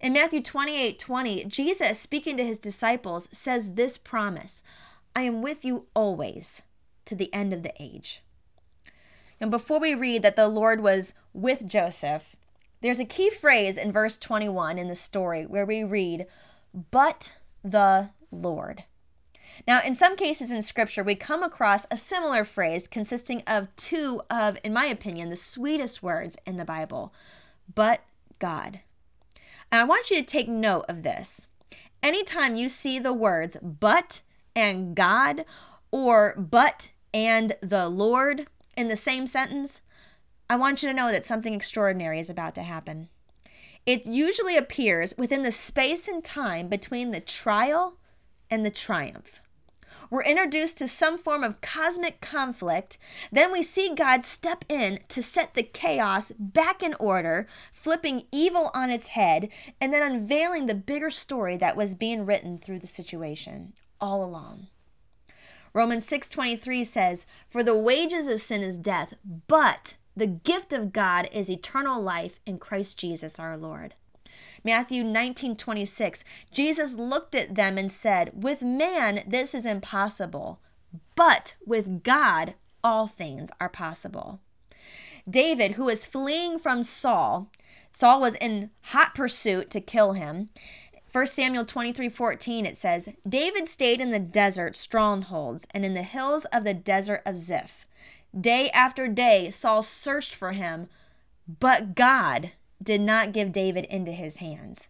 In 0.00 0.14
Matthew 0.14 0.42
28 0.42 0.98
20, 0.98 1.44
Jesus, 1.44 2.00
speaking 2.00 2.36
to 2.38 2.44
his 2.44 2.58
disciples, 2.58 3.28
says 3.32 3.74
this 3.74 3.98
promise 3.98 4.62
I 5.14 5.22
am 5.22 5.42
with 5.42 5.64
you 5.64 5.86
always 5.94 6.62
to 7.04 7.14
the 7.14 7.32
end 7.34 7.52
of 7.52 7.62
the 7.62 7.74
age. 7.78 8.22
And 9.40 9.50
before 9.50 9.80
we 9.80 9.94
read 9.94 10.22
that 10.22 10.36
the 10.36 10.48
Lord 10.48 10.80
was 10.80 11.14
with 11.32 11.66
Joseph, 11.66 12.36
there's 12.82 12.98
a 12.98 13.04
key 13.04 13.30
phrase 13.30 13.76
in 13.76 13.92
verse 13.92 14.18
21 14.18 14.78
in 14.78 14.88
the 14.88 14.96
story 14.96 15.46
where 15.46 15.66
we 15.66 15.82
read, 15.82 16.26
But 16.90 17.32
the 17.64 18.10
Lord. 18.30 18.84
Now, 19.66 19.80
in 19.82 19.94
some 19.94 20.16
cases 20.16 20.50
in 20.50 20.62
Scripture, 20.62 21.02
we 21.02 21.14
come 21.14 21.42
across 21.42 21.86
a 21.90 21.96
similar 21.96 22.44
phrase 22.44 22.86
consisting 22.86 23.42
of 23.46 23.74
two 23.76 24.22
of, 24.30 24.56
in 24.64 24.72
my 24.72 24.86
opinion, 24.86 25.28
the 25.30 25.36
sweetest 25.36 26.02
words 26.02 26.36
in 26.46 26.56
the 26.56 26.64
Bible, 26.64 27.12
but 27.74 28.02
God. 28.38 28.80
And 29.70 29.80
I 29.80 29.84
want 29.84 30.10
you 30.10 30.18
to 30.18 30.26
take 30.26 30.48
note 30.48 30.86
of 30.88 31.02
this. 31.02 31.46
Anytime 32.02 32.56
you 32.56 32.68
see 32.68 32.98
the 32.98 33.12
words 33.12 33.56
but 33.62 34.22
and 34.56 34.94
God 34.94 35.44
or 35.90 36.34
but 36.36 36.88
and 37.12 37.54
the 37.60 37.88
Lord 37.88 38.46
in 38.76 38.88
the 38.88 38.96
same 38.96 39.26
sentence, 39.26 39.80
I 40.48 40.56
want 40.56 40.82
you 40.82 40.88
to 40.88 40.94
know 40.94 41.12
that 41.12 41.24
something 41.24 41.54
extraordinary 41.54 42.18
is 42.18 42.30
about 42.30 42.54
to 42.56 42.62
happen. 42.62 43.08
It 43.86 44.06
usually 44.06 44.56
appears 44.56 45.14
within 45.16 45.42
the 45.42 45.52
space 45.52 46.06
and 46.08 46.22
time 46.22 46.68
between 46.68 47.10
the 47.10 47.20
trial 47.20 47.96
and 48.50 48.64
the 48.64 48.70
triumph. 48.70 49.40
We're 50.10 50.24
introduced 50.24 50.76
to 50.78 50.88
some 50.88 51.18
form 51.18 51.44
of 51.44 51.60
cosmic 51.60 52.20
conflict. 52.20 52.98
Then 53.30 53.52
we 53.52 53.62
see 53.62 53.94
God 53.94 54.24
step 54.24 54.64
in 54.68 54.98
to 55.08 55.22
set 55.22 55.54
the 55.54 55.62
chaos 55.62 56.32
back 56.36 56.82
in 56.82 56.94
order, 56.94 57.46
flipping 57.72 58.24
evil 58.32 58.72
on 58.74 58.90
its 58.90 59.08
head, 59.08 59.50
and 59.80 59.92
then 59.92 60.02
unveiling 60.02 60.66
the 60.66 60.74
bigger 60.74 61.10
story 61.10 61.56
that 61.58 61.76
was 61.76 61.94
being 61.94 62.26
written 62.26 62.58
through 62.58 62.80
the 62.80 62.88
situation 62.88 63.72
all 64.00 64.24
along. 64.24 64.66
Romans 65.72 66.04
6:23 66.06 66.84
says, 66.84 67.26
"For 67.48 67.62
the 67.62 67.76
wages 67.76 68.26
of 68.26 68.40
sin 68.40 68.62
is 68.62 68.78
death, 68.78 69.14
but 69.46 69.94
the 70.16 70.26
gift 70.26 70.72
of 70.72 70.92
God 70.92 71.28
is 71.32 71.50
eternal 71.50 72.02
life 72.02 72.40
in 72.44 72.58
Christ 72.58 72.98
Jesus 72.98 73.38
our 73.38 73.56
Lord." 73.56 73.94
Matthew 74.64 75.02
19 75.02 75.56
26, 75.56 76.24
Jesus 76.52 76.94
looked 76.94 77.34
at 77.34 77.54
them 77.54 77.78
and 77.78 77.90
said, 77.90 78.42
With 78.42 78.62
man, 78.62 79.22
this 79.26 79.54
is 79.54 79.66
impossible, 79.66 80.60
but 81.14 81.54
with 81.64 82.02
God, 82.02 82.54
all 82.82 83.06
things 83.06 83.50
are 83.60 83.68
possible. 83.68 84.40
David, 85.28 85.72
who 85.72 85.84
was 85.84 86.06
fleeing 86.06 86.58
from 86.58 86.82
Saul, 86.82 87.48
Saul 87.92 88.20
was 88.20 88.34
in 88.36 88.70
hot 88.82 89.14
pursuit 89.14 89.70
to 89.70 89.80
kill 89.80 90.12
him. 90.12 90.50
1 91.12 91.26
Samuel 91.26 91.64
23 91.64 92.08
14, 92.08 92.66
it 92.66 92.76
says, 92.76 93.08
David 93.28 93.66
stayed 93.66 94.00
in 94.00 94.12
the 94.12 94.20
desert 94.20 94.76
strongholds 94.76 95.66
and 95.72 95.84
in 95.84 95.94
the 95.94 96.02
hills 96.02 96.44
of 96.52 96.62
the 96.62 96.74
desert 96.74 97.22
of 97.26 97.38
Ziph. 97.38 97.84
Day 98.38 98.70
after 98.70 99.08
day, 99.08 99.50
Saul 99.50 99.82
searched 99.82 100.34
for 100.34 100.52
him, 100.52 100.88
but 101.58 101.96
God 101.96 102.52
did 102.80 103.00
not 103.00 103.32
give 103.32 103.52
David 103.52 103.86
into 103.86 104.12
his 104.12 104.36
hands. 104.36 104.88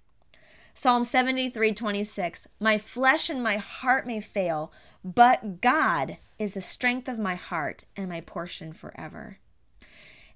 Psalm 0.74 1.04
73 1.04 1.72
26, 1.72 2.48
My 2.60 2.76
flesh 2.76 3.30
and 3.30 3.42
my 3.42 3.56
heart 3.56 4.06
may 4.06 4.20
fail, 4.20 4.70
but 5.02 5.62
God 5.62 6.18
is 6.38 6.52
the 6.52 6.60
strength 6.60 7.08
of 7.08 7.18
my 7.18 7.34
heart 7.34 7.84
and 7.96 8.10
my 8.10 8.20
portion 8.20 8.74
forever. 8.74 9.38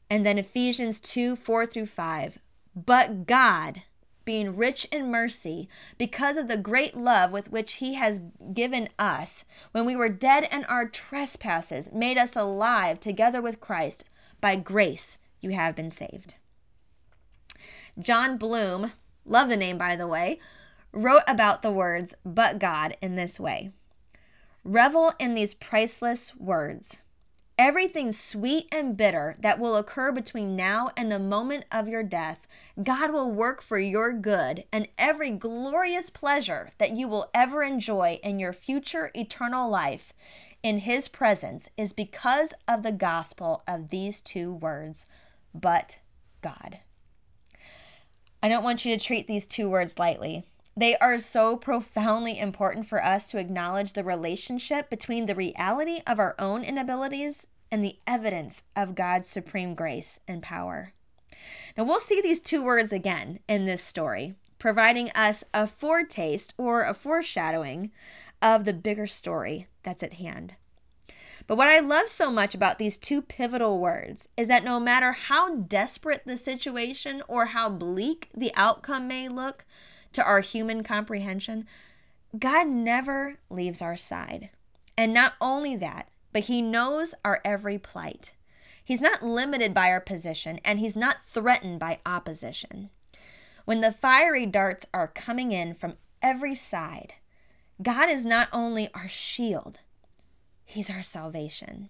And 0.09 0.25
then 0.25 0.39
Ephesians 0.39 0.99
2 1.01 1.37
4 1.37 1.67
through 1.67 1.87
5, 1.87 2.39
But 2.75 3.27
God, 3.27 3.83
being 4.25 4.57
rich 4.57 4.87
in 4.93 5.11
mercy, 5.11 5.69
because 5.99 6.37
of 6.37 6.49
the 6.49 6.57
great 6.57 6.97
love 6.97 7.31
with 7.31 7.51
which 7.51 7.75
He 7.75 7.95
has 7.95 8.21
given 8.53 8.89
us, 8.99 9.45
when 9.73 9.85
we 9.85 9.97
were 9.97 10.09
dead 10.09 10.49
in 10.51 10.65
our 10.65 10.89
trespasses, 10.89 11.93
made 11.93 12.19
us 12.19 12.37
alive 12.37 13.01
together 13.01 13.41
with 13.41 13.61
Christ. 13.61 14.05
By 14.41 14.57
grace 14.57 15.19
you 15.41 15.51
have 15.51 15.77
been 15.77 15.91
saved. 15.91 16.35
Jon 17.99 18.37
Bloom, 18.37 18.93
love 19.25 19.49
the 19.49 19.57
name 19.57 19.79
by 19.79 19.97
the 19.97 20.07
way, 20.07 20.39
wrote 20.93 21.23
about 21.27 21.63
the 21.63 21.73
words, 21.73 22.15
but 22.25 22.59
God, 22.59 22.97
in 23.01 23.17
this 23.17 23.39
way 23.39 23.71
Revel 24.65 25.13
in 25.19 25.35
these 25.35 25.53
priceless 25.53 26.35
words. 26.37 26.97
Everything 27.57 28.11
sweet 28.11 28.67
and 28.73 28.97
bitter 28.97 29.37
that 29.39 29.61
will 29.61 29.77
occur 29.77 30.11
between 30.11 30.57
now 30.57 30.91
and 30.97 31.11
the 31.11 31.21
moment 31.21 31.65
of 31.71 31.87
your 31.87 32.03
death, 32.03 32.49
God 32.83 33.13
will 33.13 33.31
work 33.31 33.63
for 33.63 33.79
your 33.79 34.13
good, 34.13 34.65
and 34.73 34.89
every 34.99 35.31
glorious 35.31 36.11
pleasure 36.11 36.71
that 36.79 36.97
you 36.97 37.07
will 37.07 37.31
ever 37.33 37.63
enjoy 37.63 38.19
in 38.25 38.41
your 38.41 38.53
future 38.53 39.13
eternal 39.15 39.71
life 39.71 40.13
in 40.65 40.79
His 40.79 41.07
presence 41.07 41.69
is 41.77 41.93
because 41.93 42.55
of 42.67 42.83
the 42.83 42.91
gospel 42.91 43.63
of 43.69 43.91
these 43.91 44.21
two 44.21 44.53
words, 44.53 45.07
but 45.55 46.01
God. 46.41 46.79
I 48.43 48.49
don't 48.49 48.65
want 48.65 48.85
you 48.85 48.97
to 48.97 49.05
treat 49.05 49.29
these 49.29 49.47
two 49.47 49.71
words 49.71 49.99
lightly. 49.99 50.45
They 50.77 50.97
are 50.97 51.19
so 51.19 51.57
profoundly 51.57 52.39
important 52.39 52.87
for 52.87 53.05
us 53.05 53.29
to 53.29 53.39
acknowledge 53.39 53.93
the 53.93 54.03
relationship 54.03 54.91
between 54.91 55.27
the 55.27 55.35
reality 55.35 56.01
of 56.07 56.19
our 56.19 56.35
own 56.39 56.65
inabilities 56.65 57.47
and 57.71 57.83
the 57.83 57.99
evidence 58.07 58.65
of 58.75 58.95
God's 58.95 59.29
supreme 59.29 59.75
grace 59.75 60.19
and 60.27 60.43
power. 60.43 60.93
Now, 61.77 61.85
we'll 61.85 62.01
see 62.01 62.21
these 62.21 62.41
two 62.41 62.65
words 62.65 62.93
again 62.93 63.39
in 63.49 63.67
this 63.67 63.83
story, 63.83 64.35
providing 64.59 65.11
us 65.11 65.45
a 65.53 65.67
foretaste 65.67 66.55
or 66.57 66.83
a 66.83 66.95
foreshadowing 66.95 67.93
of 68.43 68.65
the 68.65 68.73
bigger 68.73 69.07
story 69.07 69.69
that's 69.83 70.03
at 70.03 70.15
hand. 70.15 70.57
But 71.47 71.57
what 71.57 71.69
I 71.69 71.81
love 71.81 72.09
so 72.09 72.31
much 72.31 72.55
about 72.55 72.79
these 72.79 72.99
two 72.99 73.21
pivotal 73.21 73.79
words 73.79 74.29
is 74.37 74.49
that 74.49 74.65
no 74.65 74.81
matter 74.81 75.13
how 75.13 75.57
desperate 75.57 76.23
the 76.25 76.37
situation 76.37 77.23
or 77.29 77.47
how 77.47 77.69
bleak 77.69 78.29
the 78.35 78.53
outcome 78.55 79.07
may 79.07 79.29
look 79.29 79.65
to 80.15 80.25
our 80.25 80.41
human 80.41 80.83
comprehension, 80.83 81.67
God 82.39 82.67
never 82.67 83.37
leaves 83.51 83.81
our 83.81 83.97
side. 83.97 84.51
And 84.97 85.13
not 85.13 85.35
only 85.41 85.77
that, 85.77 86.09
but 86.33 86.45
He 86.45 86.63
knows 86.63 87.15
our 87.25 87.41
every 87.45 87.79
plight. 87.79 88.33
He's 88.85 89.01
not 89.01 89.23
limited 89.23 89.73
by 89.73 89.89
our 89.89 90.01
position, 90.01 90.61
and 90.65 90.79
He's 90.79 90.97
not 90.97 91.23
threatened 91.23 91.79
by 91.79 92.01
opposition. 92.05 92.91
When 93.65 93.81
the 93.81 93.93
fiery 93.93 94.47
darts 94.47 94.87
are 94.93 95.09
coming 95.09 95.53
in 95.53 95.75
from 95.75 95.95
every 96.23 96.55
side, 96.55 97.15
God 97.83 98.11
is 98.11 98.25
not 98.25 98.49
only 98.53 98.91
our 98.95 99.09
shield, 99.09 99.79
He's 100.65 100.91
our 100.91 101.03
salvation. 101.03 101.89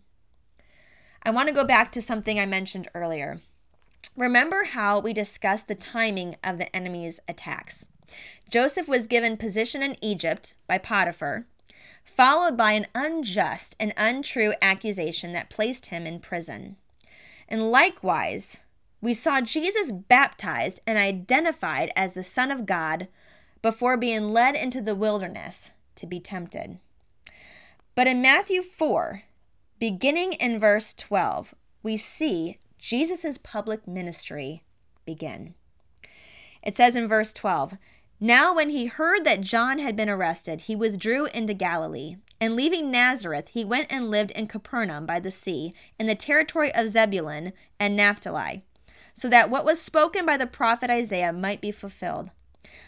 I 1.22 1.30
want 1.30 1.48
to 1.48 1.54
go 1.54 1.64
back 1.64 1.90
to 1.92 2.02
something 2.02 2.38
I 2.38 2.46
mentioned 2.46 2.88
earlier. 2.94 3.40
Remember 4.16 4.64
how 4.64 5.00
we 5.00 5.12
discussed 5.12 5.68
the 5.68 5.74
timing 5.74 6.36
of 6.44 6.58
the 6.58 6.74
enemy's 6.76 7.18
attacks? 7.26 7.86
Joseph 8.50 8.88
was 8.88 9.06
given 9.06 9.36
position 9.36 9.82
in 9.82 9.96
Egypt 10.02 10.54
by 10.66 10.78
Potiphar, 10.78 11.46
followed 12.04 12.56
by 12.56 12.72
an 12.72 12.86
unjust 12.94 13.74
and 13.80 13.92
untrue 13.96 14.54
accusation 14.62 15.32
that 15.32 15.50
placed 15.50 15.86
him 15.86 16.06
in 16.06 16.20
prison. 16.20 16.76
And 17.48 17.70
likewise, 17.70 18.58
we 19.00 19.12
saw 19.12 19.40
Jesus 19.40 19.90
baptized 19.90 20.80
and 20.86 20.96
identified 20.96 21.90
as 21.96 22.14
the 22.14 22.24
Son 22.24 22.50
of 22.50 22.66
God 22.66 23.08
before 23.60 23.96
being 23.96 24.32
led 24.32 24.54
into 24.54 24.80
the 24.80 24.94
wilderness 24.94 25.72
to 25.96 26.06
be 26.06 26.20
tempted. 26.20 26.78
But 27.94 28.06
in 28.06 28.22
Matthew 28.22 28.62
4, 28.62 29.22
beginning 29.78 30.34
in 30.34 30.58
verse 30.58 30.92
12, 30.94 31.54
we 31.82 31.96
see 31.96 32.58
Jesus' 32.78 33.38
public 33.38 33.86
ministry 33.86 34.64
begin. 35.04 35.54
It 36.62 36.76
says 36.76 36.96
in 36.96 37.06
verse 37.06 37.32
12, 37.32 37.76
Now 38.20 38.54
when 38.54 38.70
he 38.70 38.86
heard 38.86 39.24
that 39.24 39.40
John 39.40 39.78
had 39.78 39.96
been 39.96 40.08
arrested, 40.08 40.62
he 40.62 40.76
withdrew 40.76 41.26
into 41.26 41.54
Galilee. 41.54 42.16
And 42.40 42.56
leaving 42.56 42.90
Nazareth, 42.90 43.48
he 43.52 43.64
went 43.64 43.86
and 43.90 44.10
lived 44.10 44.30
in 44.32 44.48
Capernaum 44.48 45.06
by 45.06 45.20
the 45.20 45.30
sea, 45.30 45.72
in 45.98 46.06
the 46.06 46.14
territory 46.14 46.74
of 46.74 46.88
Zebulun 46.88 47.52
and 47.80 47.96
Naphtali, 47.96 48.64
so 49.14 49.28
that 49.28 49.50
what 49.50 49.64
was 49.64 49.80
spoken 49.80 50.26
by 50.26 50.36
the 50.36 50.46
prophet 50.46 50.90
Isaiah 50.90 51.32
might 51.32 51.60
be 51.60 51.70
fulfilled 51.70 52.30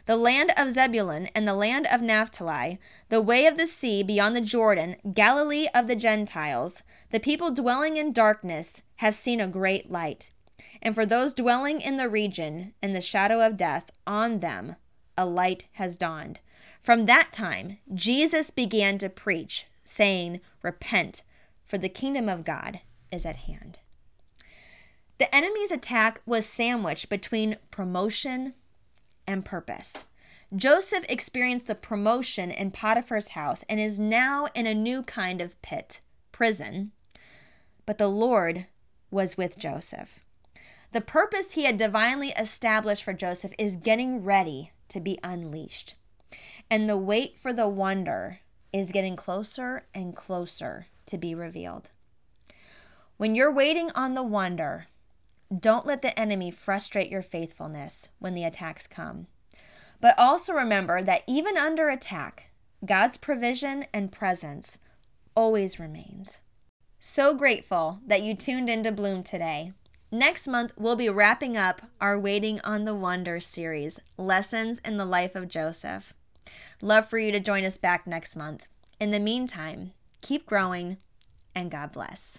the 0.06 0.16
land 0.16 0.52
of 0.56 0.70
Zebulun 0.70 1.28
and 1.34 1.46
the 1.46 1.54
land 1.54 1.86
of 1.90 2.00
Naphtali, 2.00 2.78
the 3.08 3.20
way 3.20 3.46
of 3.46 3.56
the 3.56 3.66
sea 3.66 4.02
beyond 4.02 4.36
the 4.36 4.40
Jordan, 4.40 4.96
Galilee 5.12 5.66
of 5.74 5.86
the 5.86 5.96
Gentiles, 5.96 6.82
the 7.10 7.20
people 7.20 7.50
dwelling 7.50 7.96
in 7.96 8.12
darkness 8.12 8.82
have 8.96 9.14
seen 9.14 9.40
a 9.40 9.48
great 9.48 9.90
light. 9.90 10.30
And 10.82 10.94
for 10.94 11.06
those 11.06 11.34
dwelling 11.34 11.80
in 11.80 11.96
the 11.96 12.08
region 12.08 12.74
in 12.82 12.92
the 12.92 13.00
shadow 13.00 13.44
of 13.44 13.56
death, 13.56 13.90
on 14.06 14.40
them 14.40 14.76
a 15.16 15.26
light 15.26 15.66
has 15.72 15.96
dawned. 15.96 16.40
From 16.80 17.06
that 17.06 17.32
time, 17.32 17.78
Jesus 17.94 18.50
began 18.50 18.98
to 18.98 19.08
preach 19.08 19.66
saying, 19.84 20.40
Repent, 20.62 21.22
for 21.64 21.78
the 21.78 21.88
kingdom 21.88 22.28
of 22.28 22.44
God 22.44 22.80
is 23.10 23.26
at 23.26 23.36
hand. 23.36 23.78
The 25.18 25.34
enemy's 25.34 25.70
attack 25.70 26.20
was 26.26 26.46
sandwiched 26.46 27.08
between 27.08 27.56
promotion 27.70 28.54
and 29.26 29.44
purpose. 29.44 30.04
Joseph 30.54 31.04
experienced 31.08 31.66
the 31.66 31.74
promotion 31.74 32.50
in 32.50 32.70
Potiphar's 32.70 33.28
house 33.28 33.64
and 33.68 33.80
is 33.80 33.98
now 33.98 34.46
in 34.54 34.66
a 34.66 34.74
new 34.74 35.02
kind 35.02 35.40
of 35.40 35.60
pit, 35.62 36.00
prison. 36.30 36.92
But 37.84 37.98
the 37.98 38.08
Lord 38.08 38.66
was 39.10 39.36
with 39.36 39.58
Joseph. 39.58 40.20
The 40.92 41.00
purpose 41.00 41.52
he 41.52 41.64
had 41.64 41.76
divinely 41.76 42.28
established 42.38 43.02
for 43.02 43.12
Joseph 43.12 43.52
is 43.58 43.76
getting 43.76 44.22
ready 44.22 44.70
to 44.88 45.00
be 45.00 45.18
unleashed. 45.22 45.94
And 46.70 46.88
the 46.88 46.96
wait 46.96 47.38
for 47.38 47.52
the 47.52 47.68
wonder 47.68 48.40
is 48.72 48.92
getting 48.92 49.16
closer 49.16 49.86
and 49.94 50.14
closer 50.14 50.86
to 51.06 51.16
be 51.16 51.34
revealed. 51.34 51.90
When 53.16 53.34
you're 53.34 53.52
waiting 53.52 53.90
on 53.94 54.14
the 54.14 54.22
wonder, 54.22 54.88
don't 55.56 55.86
let 55.86 56.02
the 56.02 56.18
enemy 56.18 56.50
frustrate 56.50 57.10
your 57.10 57.22
faithfulness 57.22 58.08
when 58.18 58.34
the 58.34 58.44
attacks 58.44 58.86
come. 58.86 59.28
But 60.00 60.18
also 60.18 60.52
remember 60.52 61.02
that 61.02 61.22
even 61.26 61.56
under 61.56 61.88
attack, 61.88 62.50
God's 62.84 63.16
provision 63.16 63.86
and 63.94 64.12
presence 64.12 64.78
always 65.34 65.78
remains. 65.78 66.40
So 66.98 67.34
grateful 67.34 68.00
that 68.06 68.22
you 68.22 68.34
tuned 68.34 68.68
into 68.68 68.92
Bloom 68.92 69.22
today. 69.22 69.72
Next 70.12 70.46
month, 70.46 70.72
we'll 70.76 70.94
be 70.94 71.08
wrapping 71.08 71.56
up 71.56 71.82
our 72.00 72.16
Waiting 72.16 72.60
on 72.60 72.84
the 72.84 72.94
Wonder 72.94 73.40
series, 73.40 73.98
Lessons 74.16 74.80
in 74.84 74.98
the 74.98 75.04
Life 75.04 75.34
of 75.34 75.48
Joseph. 75.48 76.14
Love 76.80 77.08
for 77.08 77.18
you 77.18 77.32
to 77.32 77.40
join 77.40 77.64
us 77.64 77.76
back 77.76 78.06
next 78.06 78.36
month. 78.36 78.66
In 79.00 79.10
the 79.10 79.18
meantime, 79.18 79.92
keep 80.20 80.46
growing 80.46 80.98
and 81.56 81.72
God 81.72 81.90
bless. 81.90 82.38